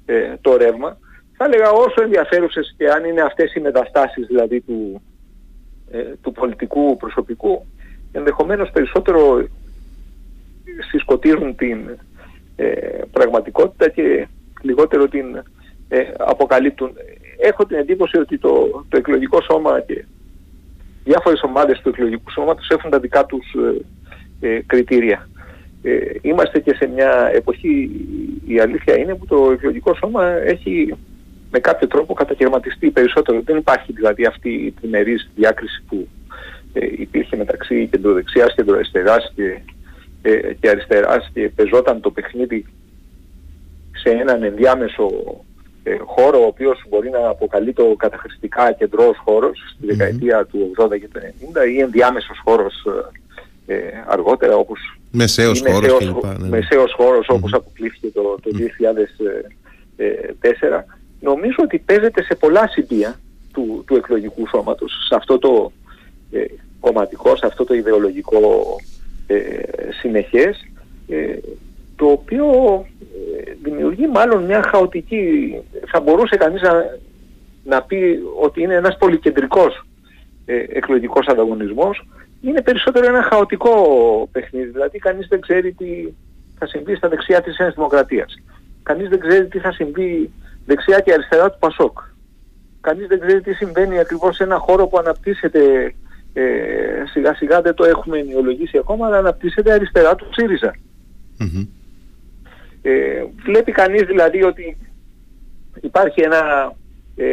[0.06, 0.98] ε, το ρεύμα.
[1.36, 5.09] Θα έλεγα όσο ενδιαφέρουσες και αν είναι αυτές οι μεταστάσεις δηλαδή του, ε,
[6.22, 7.66] του πολιτικού προσωπικού,
[8.12, 9.48] ενδεχομένως περισσότερο
[10.90, 11.78] συσκοτίζουν την
[12.56, 12.70] ε,
[13.12, 14.26] πραγματικότητα και
[14.62, 15.36] λιγότερο την
[15.88, 16.92] ε, αποκαλύπτουν.
[17.38, 20.04] Έχω την εντύπωση ότι το, το εκλογικό σώμα και
[21.04, 23.54] διάφορες ομάδες του εκλογικού σώματος έχουν τα δικά τους
[24.66, 25.28] κριτήρια.
[25.82, 27.90] Ε, είμαστε και σε μια εποχή,
[28.46, 30.94] η αλήθεια είναι που το εκλογικό σώμα έχει
[31.50, 33.42] με κάποιο τρόπο κατακαιρματιστεί περισσότερο.
[33.44, 36.08] Δεν υπάρχει δηλαδή αυτή η τριμερής διάκριση που
[36.72, 39.60] ε, υπήρχε μεταξύ κεντροδεξιάς, κεντροαριστεράς και,
[40.22, 42.66] ε, και αριστεράς και πεζόταν το παιχνίδι
[43.92, 45.10] σε έναν ενδιάμεσο
[45.82, 51.00] ε, χώρο ο οποίος μπορεί να αποκαλεί το καταχρηστικά κεντρός χώρος στη δεκαετία του 80
[51.00, 51.20] και του
[51.54, 52.86] 90 ή ενδιάμεσος χώρος
[53.66, 56.38] ε, αργότερα όπως Μεσαίος χώρος μεσαίος, κλπ.
[56.38, 56.48] Ναι.
[56.48, 58.50] Μεσαίος χώρος όπως αποκλείθηκε το, το
[60.40, 63.20] 2004 νομίζω ότι παίζεται σε πολλά σημεία
[63.52, 65.72] του, του εκλογικού σώματος σε αυτό το
[66.30, 66.44] ε,
[66.80, 68.76] κομματικό, σε αυτό το ιδεολογικό
[69.26, 69.36] ε,
[70.00, 70.66] συνεχές
[71.08, 71.38] ε,
[71.96, 72.46] το οποίο
[73.46, 75.54] ε, δημιουργεί μάλλον μια χαοτική
[75.86, 76.98] θα μπορούσε κανείς να,
[77.64, 79.86] να πει ότι είναι ένας πολυκεντρικός
[80.46, 82.06] ε, εκλογικός ανταγωνισμός
[82.40, 83.74] είναι περισσότερο ένα χαοτικό
[84.32, 84.70] παιχνίδι.
[84.70, 86.08] Δηλαδή κανείς δεν ξέρει τι
[86.58, 88.34] θα συμβεί στα δεξιά της Ένωσης Δημοκρατίας.
[88.82, 90.30] Κανείς δεν ξέρει τι θα συμβεί
[90.66, 91.98] δεξιά και αριστερά του Πασόκ.
[92.80, 95.94] Κανείς δεν ξέρει τι συμβαίνει ακριβώς σε ένα χώρο που αναπτύσσεται
[96.32, 96.42] ε,
[97.12, 100.74] σιγά σιγά δεν το έχουμε ενοιολογήσει ακόμα αλλά αναπτύσσεται αριστερά του ΣΥΡΙΖΑ.
[102.82, 104.76] Ε, βλέπει κανείς δηλαδή ότι
[105.80, 106.72] υπάρχει ένα
[107.16, 107.26] ε,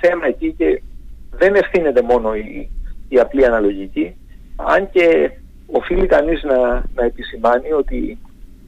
[0.00, 0.82] θέμα εκεί και
[1.30, 2.70] δεν ευθύνεται μόνο η,
[3.08, 4.16] η απλή αναλογική,
[4.56, 5.30] αν και
[5.66, 6.58] οφείλει κανείς να,
[6.94, 8.18] να επισημάνει ότι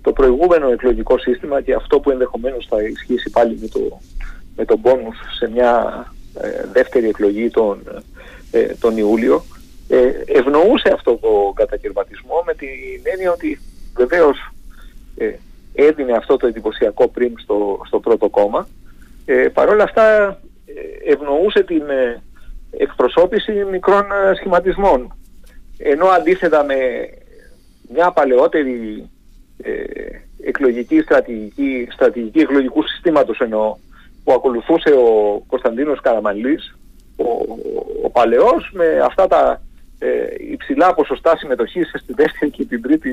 [0.03, 4.01] το προηγούμενο εκλογικό σύστημα και αυτό που ενδεχομένως θα ισχύσει πάλι με το,
[4.57, 6.05] με τον πόνους σε μια
[6.41, 8.03] ε, δεύτερη εκλογή τον,
[8.51, 9.45] ε, τον Ιούλιο
[9.89, 12.69] ε, ευνοούσε αυτό το κατακαιρματισμό με την
[13.03, 13.61] έννοια ότι
[13.97, 14.53] βεβαίως
[15.17, 15.33] ε,
[15.75, 18.69] έδινε αυτό το εντυπωσιακό πριν στο, στο πρώτο κόμμα
[19.25, 20.29] ε, παρόλα αυτά
[20.67, 21.83] ε, ευνοούσε την
[22.71, 25.15] εκπροσώπηση μικρών ε, σχηματισμών.
[25.79, 26.75] Ενώ αντίθετα με
[27.95, 29.20] μια παλαιότερη ε,
[30.45, 33.79] εκλογική στρατηγική, στρατηγική εκλογικού συστήματος ενώ
[34.25, 36.77] που ακολουθούσε ο Κωνσταντίνος Καραμανλής,
[37.17, 37.25] ο,
[38.03, 39.63] ο, παλαιός με αυτά τα
[39.99, 40.09] ε,
[40.51, 43.11] υψηλά ποσοστά συμμετοχής στη δεύτερη και την τρίτη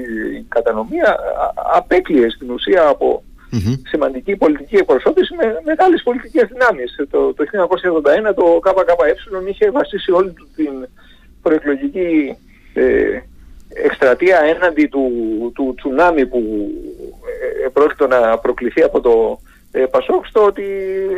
[0.47, 1.19] κατανομία
[1.75, 3.81] απέκλειε στην ουσία από mm-hmm.
[3.87, 6.95] σημαντική πολιτική εκπροσώπηση με μεγάλες πολιτικές δυνάμεις.
[7.09, 7.43] Το, το
[8.29, 10.87] 1981 το ΚΚΕ είχε βασίσει όλη του την
[11.41, 12.37] προεκλογική
[12.73, 13.19] ε,
[13.69, 15.11] εκστρατεία έναντι του,
[15.55, 16.71] του τσουνάμι που
[17.65, 19.39] ε, πρόκειται να προκληθεί από το
[19.71, 20.63] ε, Πασόκ στο ότι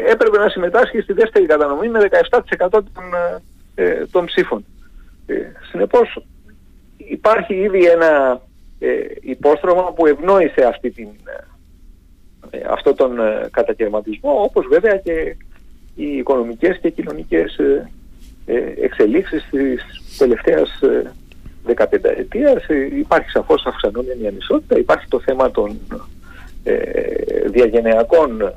[0.08, 2.10] έπρεπε να συμμετάσχει στη δεύτερη κατανομή με
[2.58, 2.84] 17% των,
[3.76, 4.66] ε, των ψήφων.
[5.26, 5.34] Ε,
[5.70, 6.26] συνεπώς
[6.98, 8.42] υπάρχει ήδη ένα
[8.80, 8.90] ε,
[9.22, 11.08] υπόστρωμα που ευνόησε αυτή την,
[12.50, 15.36] ε, αυτό τον ε, κατακαιρματισμό όπως βέβαια και
[15.96, 17.90] οι οικονομικές και κοινωνικές ε,
[18.82, 20.80] εξελίξεις της τελευταίας
[21.78, 22.66] 15 ετίας.
[23.00, 25.80] Υπάρχει σαφώς αυξανόμενη ανισότητα, υπάρχει το θέμα των
[27.46, 28.54] διαγενειακών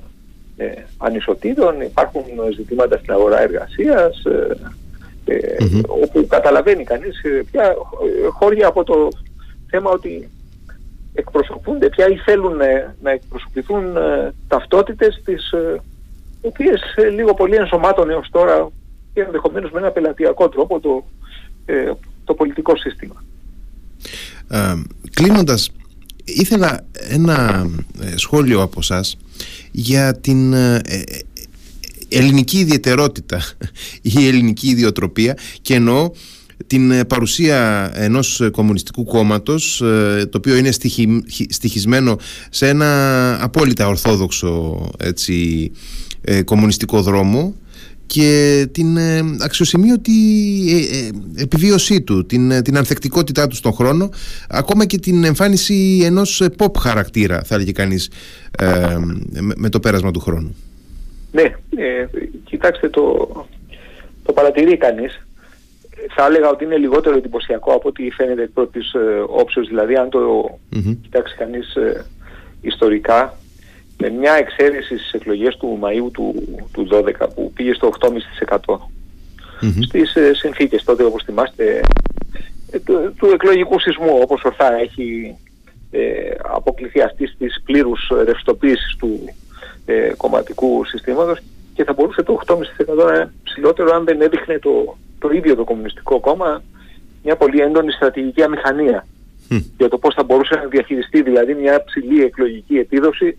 [0.99, 2.23] ανισοτήτων, υπάρχουν
[2.55, 4.23] ζητήματα στην αγορά εργασίας,
[5.87, 7.21] όπου καταλαβαίνει κανείς
[7.51, 7.75] πια
[8.33, 9.09] χώρια από το
[9.71, 10.31] θέμα ότι
[11.15, 15.81] εκπροσωπούνται πια ή θέλουν ε, να εκπροσωπηθούν ε, ταυτότητες τις ε,
[16.41, 16.81] οποίες
[17.13, 18.69] λίγο πολύ ενσωμάτων έως τώρα
[19.15, 21.05] και ενδεχομένως με ένα πελατειακό τρόπο το,
[22.25, 23.25] το πολιτικό σύστημα.
[24.49, 24.75] Ε,
[25.11, 25.71] κλείνοντας,
[26.25, 27.67] ήθελα ένα
[28.15, 29.17] σχόλιο από σας
[29.71, 30.55] για την
[32.09, 33.43] ελληνική ιδιαιτερότητα
[34.17, 36.11] η ελληνική ιδιοτροπία και εννοώ
[36.67, 40.71] την ε, παρουσία ενός κομμουνιστικού κόμματος ε, το οποίο είναι
[41.49, 42.17] στοιχισμένο
[42.51, 45.71] σε ένα απόλυτα ορθόδοξο έτσι,
[46.21, 47.55] ε, κομμουνιστικό δρόμο
[48.13, 48.99] και την
[49.43, 50.13] αξιοσημείωτη
[51.37, 54.09] επιβίωσή του, την, την ανθεκτικότητά του στον χρόνο
[54.49, 58.11] ακόμα και την εμφάνιση ενός pop χαρακτήρα θα έλεγε κανείς
[59.57, 60.57] με το πέρασμα του χρόνου.
[61.33, 61.55] Ναι,
[62.45, 63.29] κοιτάξτε το,
[64.23, 65.27] το παρατηρεί κανείς
[66.15, 69.69] θα έλεγα ότι είναι λιγότερο εντυπωσιακό από ό,τι φαίνεται εκ πρώτης ε, όψεως.
[69.69, 70.21] Δηλαδή αν το
[70.73, 72.05] mm κοιτάξει κανείς ε,
[72.61, 73.37] ιστορικά,
[74.03, 76.35] με μια εξαίρεση στις εκλογές του Μαΐου του,
[76.73, 79.83] του 12 που πήγε στο 8,5% mm-hmm.
[79.87, 81.81] στις ε, συνθήκες τότε όπως θυμάστε
[82.71, 85.37] ε, του, του, εκλογικού σεισμού όπως ορθά έχει
[85.91, 86.01] ε,
[86.43, 89.35] αποκληθεί αυτή της πλήρους ρευστοποίησης του
[89.87, 91.39] ε, κομματικού συστήματος
[91.75, 95.65] και θα μπορούσε το 8,5% να είναι ψηλότερο αν δεν έδειχνε το, το ίδιο το
[95.65, 96.63] Κομμουνιστικό Κόμμα
[97.23, 99.07] μια πολύ έντονη στρατηγική αμηχανία
[99.79, 103.39] για το πώς θα μπορούσε να διαχειριστεί δηλαδή μια ψηλή εκλογική επίδοση ε, ε,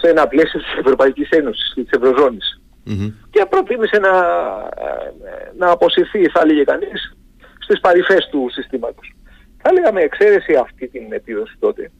[0.00, 2.60] σε ένα πλαίσιο της Ευρωπαϊκής Ένωσης και της ευρωζωνης
[3.30, 4.12] Και προτίμησε να,
[5.58, 7.16] να αποσυρθεί, θα έλεγε κανείς,
[7.58, 9.14] στις παρυφές του συστήματος.
[9.62, 11.90] Θα έλεγα με εξαίρεση αυτή την επίδοση τότε.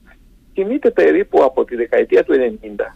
[0.53, 2.95] Κινείται περίπου από τη δεκαετία του 90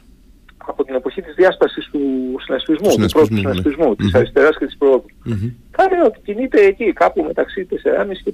[0.69, 2.01] από την εποχή της διάσπασης του
[2.45, 3.39] συνασπισμού, του πρώτου ναι.
[3.39, 5.07] συνασπισμού, της αριστεράς και της προόδου.
[5.27, 5.53] Mm-hmm.
[5.71, 7.77] Θα έλεγα ότι κινείται εκεί κάπου μεταξύ 4,5
[8.25, 8.33] και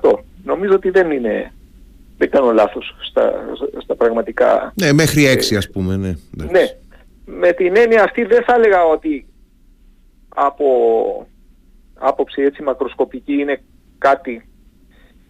[0.00, 0.12] 5,5%.
[0.44, 1.52] Νομίζω ότι δεν είναι,
[2.18, 3.32] δεν κάνω λάθος στα,
[3.82, 4.72] στα πραγματικά...
[4.74, 6.14] Ναι, μέχρι 6 ε, ας πούμε, ναι.
[6.30, 6.64] Ναι.
[7.24, 9.26] Με την έννοια αυτή δεν θα έλεγα ότι
[10.28, 10.66] από
[11.94, 13.62] άποψη έτσι μακροσκοπική είναι
[13.98, 14.48] κάτι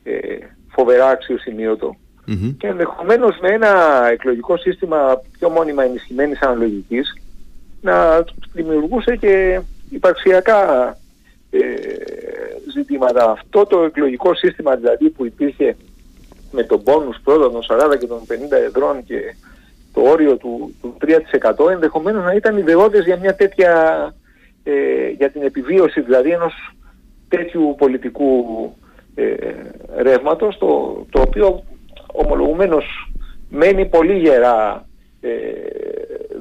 [0.03, 1.96] ε, φοβερά αξιοσημείωτο
[2.59, 7.16] και ενδεχομένως με ένα εκλογικό σύστημα πιο μόνιμα ενισχυμένης αναλογικής
[7.81, 10.88] να δημιουργούσε και υπαρξιακά
[11.51, 11.59] ε,
[12.72, 13.31] ζητήματα.
[13.31, 15.77] Αυτό το εκλογικό σύστημα δηλαδή που υπήρχε
[16.51, 17.61] με τον πόνους πρώτα των
[17.93, 19.35] 40 και των 50 εδρών και
[19.93, 20.97] το όριο του, του
[21.67, 23.73] 3% ενδεχομένως να ήταν ιδεώδες για μια τέτοια
[24.63, 26.55] ε, για την επιβίωση δηλαδή ενός
[27.29, 28.45] τέτοιου πολιτικού
[29.15, 29.35] ε,
[29.97, 31.63] ρεύματος το, το οποίο
[32.13, 33.13] ομολογουμένως
[33.49, 34.87] μένει πολύ γερά
[35.21, 35.31] ε,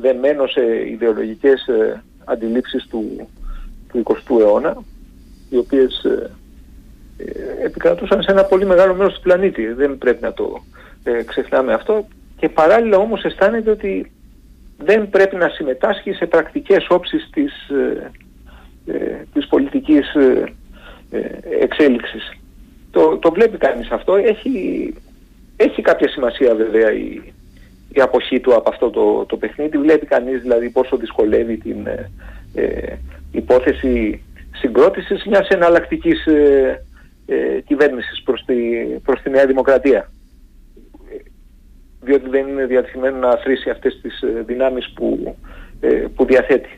[0.02, 3.30] δεμένο σε ιδεολογικές ε, αντιλήψεις του,
[3.91, 4.84] του 20ου αιώνα
[5.50, 6.30] οι οποίες ε, ε,
[7.63, 9.73] επικρατούσαν σε ένα πολύ μεγάλο μέρος του πλανήτη.
[9.73, 10.63] Δεν πρέπει να το
[11.03, 14.12] ε, ξεχνάμε αυτό και παράλληλα όμως αισθάνεται ότι
[14.77, 17.71] δεν πρέπει να συμμετάσχει σε πρακτικές όψεις της,
[19.34, 20.15] της πολιτικής
[21.62, 22.32] εξέλιξης.
[22.91, 24.15] Το, το βλέπει κανείς αυτό.
[24.15, 24.93] Έχει
[25.58, 27.34] έχει κάποια σημασία βέβαια η,
[27.93, 29.77] η αποχή του από αυτό το, το παιχνίδι.
[29.77, 32.10] Βλέπει κανείς δηλαδή πόσο δυσκολεύει την ε,
[32.56, 32.95] ε
[33.32, 36.86] υπόθεση συγκρότησης μιας εναλλακτικής ε,
[37.28, 38.56] ε, κυβέρνησης προς τη,
[39.04, 40.12] προς τη Νέα Δημοκρατία.
[42.02, 45.36] Διότι δεν είναι διατεθειμένο να αφρίσει αυτές τις ε, δυνάμεις που,
[46.16, 46.70] που διαθέτει.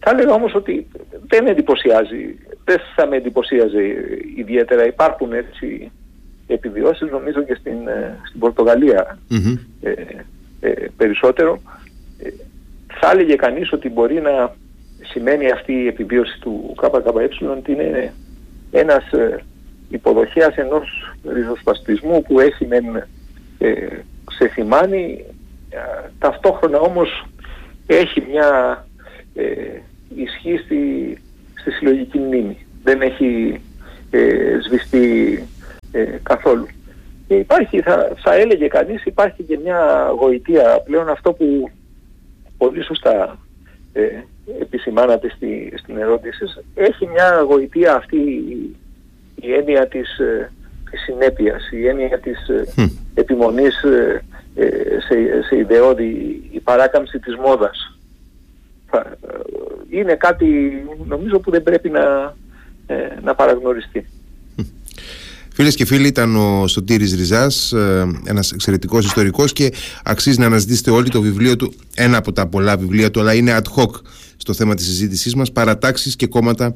[0.00, 0.86] Θα έλεγα όμως ότι
[1.26, 3.80] δεν εντυπωσιάζει, δεν θα με εντυπωσίαζε
[4.36, 4.86] ιδιαίτερα.
[4.86, 5.90] Υπάρχουν έτσι
[6.46, 9.18] επιβιώσεις νομίζω και στην, ε, στην πορτογαλια
[9.82, 9.92] ε,
[10.60, 11.60] ε, περισσότερο.
[12.18, 12.28] Ε,
[13.00, 14.56] θα έλεγε κανείς ότι μπορεί να
[15.02, 18.12] σημαίνει αυτή η επιβίωση του ΚΚΕ ότι είναι
[18.70, 19.44] ένας ε,
[19.88, 22.84] υποδοχέας ενός ριζοσπαστισμού που έχει μεν
[23.58, 23.86] ε,
[24.24, 25.24] ξεθυμάνει
[26.18, 27.26] ταυτόχρονα όμως
[27.86, 28.86] έχει μια
[29.34, 29.80] ε,
[30.16, 31.16] ισχύ στη,
[31.60, 32.66] στη συλλογική μνήμη.
[32.82, 33.60] Δεν έχει
[34.10, 35.42] ε, σβηστεί
[35.92, 36.66] ε, καθόλου.
[37.28, 41.70] Και υπάρχει, θα, θα έλεγε κανείς, υπάρχει και μια γοητεία πλέον αυτό που
[42.58, 43.38] πολύ σωστά
[43.92, 44.06] ε,
[44.60, 48.76] επισημάνατε στη, στην ερώτηση Έχει μια γοητεία αυτή η,
[49.40, 50.52] η έννοια της, ε,
[50.90, 54.24] της συνέπειας, η έννοια της ε, επιμονής ε,
[54.54, 54.66] ε,
[55.08, 57.98] σε, σε ιδεώδη, η παράκαμψη της μόδας.
[59.90, 60.46] Είναι κάτι
[61.06, 62.34] νομίζω που δεν πρέπει να,
[63.22, 64.06] να παραγνωριστεί.
[65.54, 67.74] Φίλες και φίλοι, ήταν ο Σωτήρης Ριζάς,
[68.24, 69.72] ένας εξαιρετικός ιστορικός και
[70.04, 73.56] αξίζει να αναζητήσετε όλοι το βιβλίο του, ένα από τα πολλά βιβλία του, αλλά είναι
[73.56, 73.90] ad hoc
[74.36, 76.74] στο θέμα της συζήτησής μας, παρατάξεις και κόμματα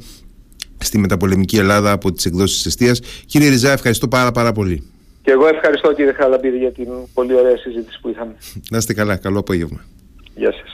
[0.85, 3.01] στη μεταπολεμική Ελλάδα από τις εκδόσεις της Εστίας.
[3.27, 4.83] Κύριε Ριζά, ευχαριστώ πάρα πάρα πολύ.
[5.23, 8.35] Και εγώ ευχαριστώ κύριε Χαλαμπίδη για την πολύ ωραία συζήτηση που είχαμε.
[8.71, 9.17] Να είστε καλά.
[9.17, 9.81] Καλό απόγευμα.
[10.35, 10.72] Γεια σας.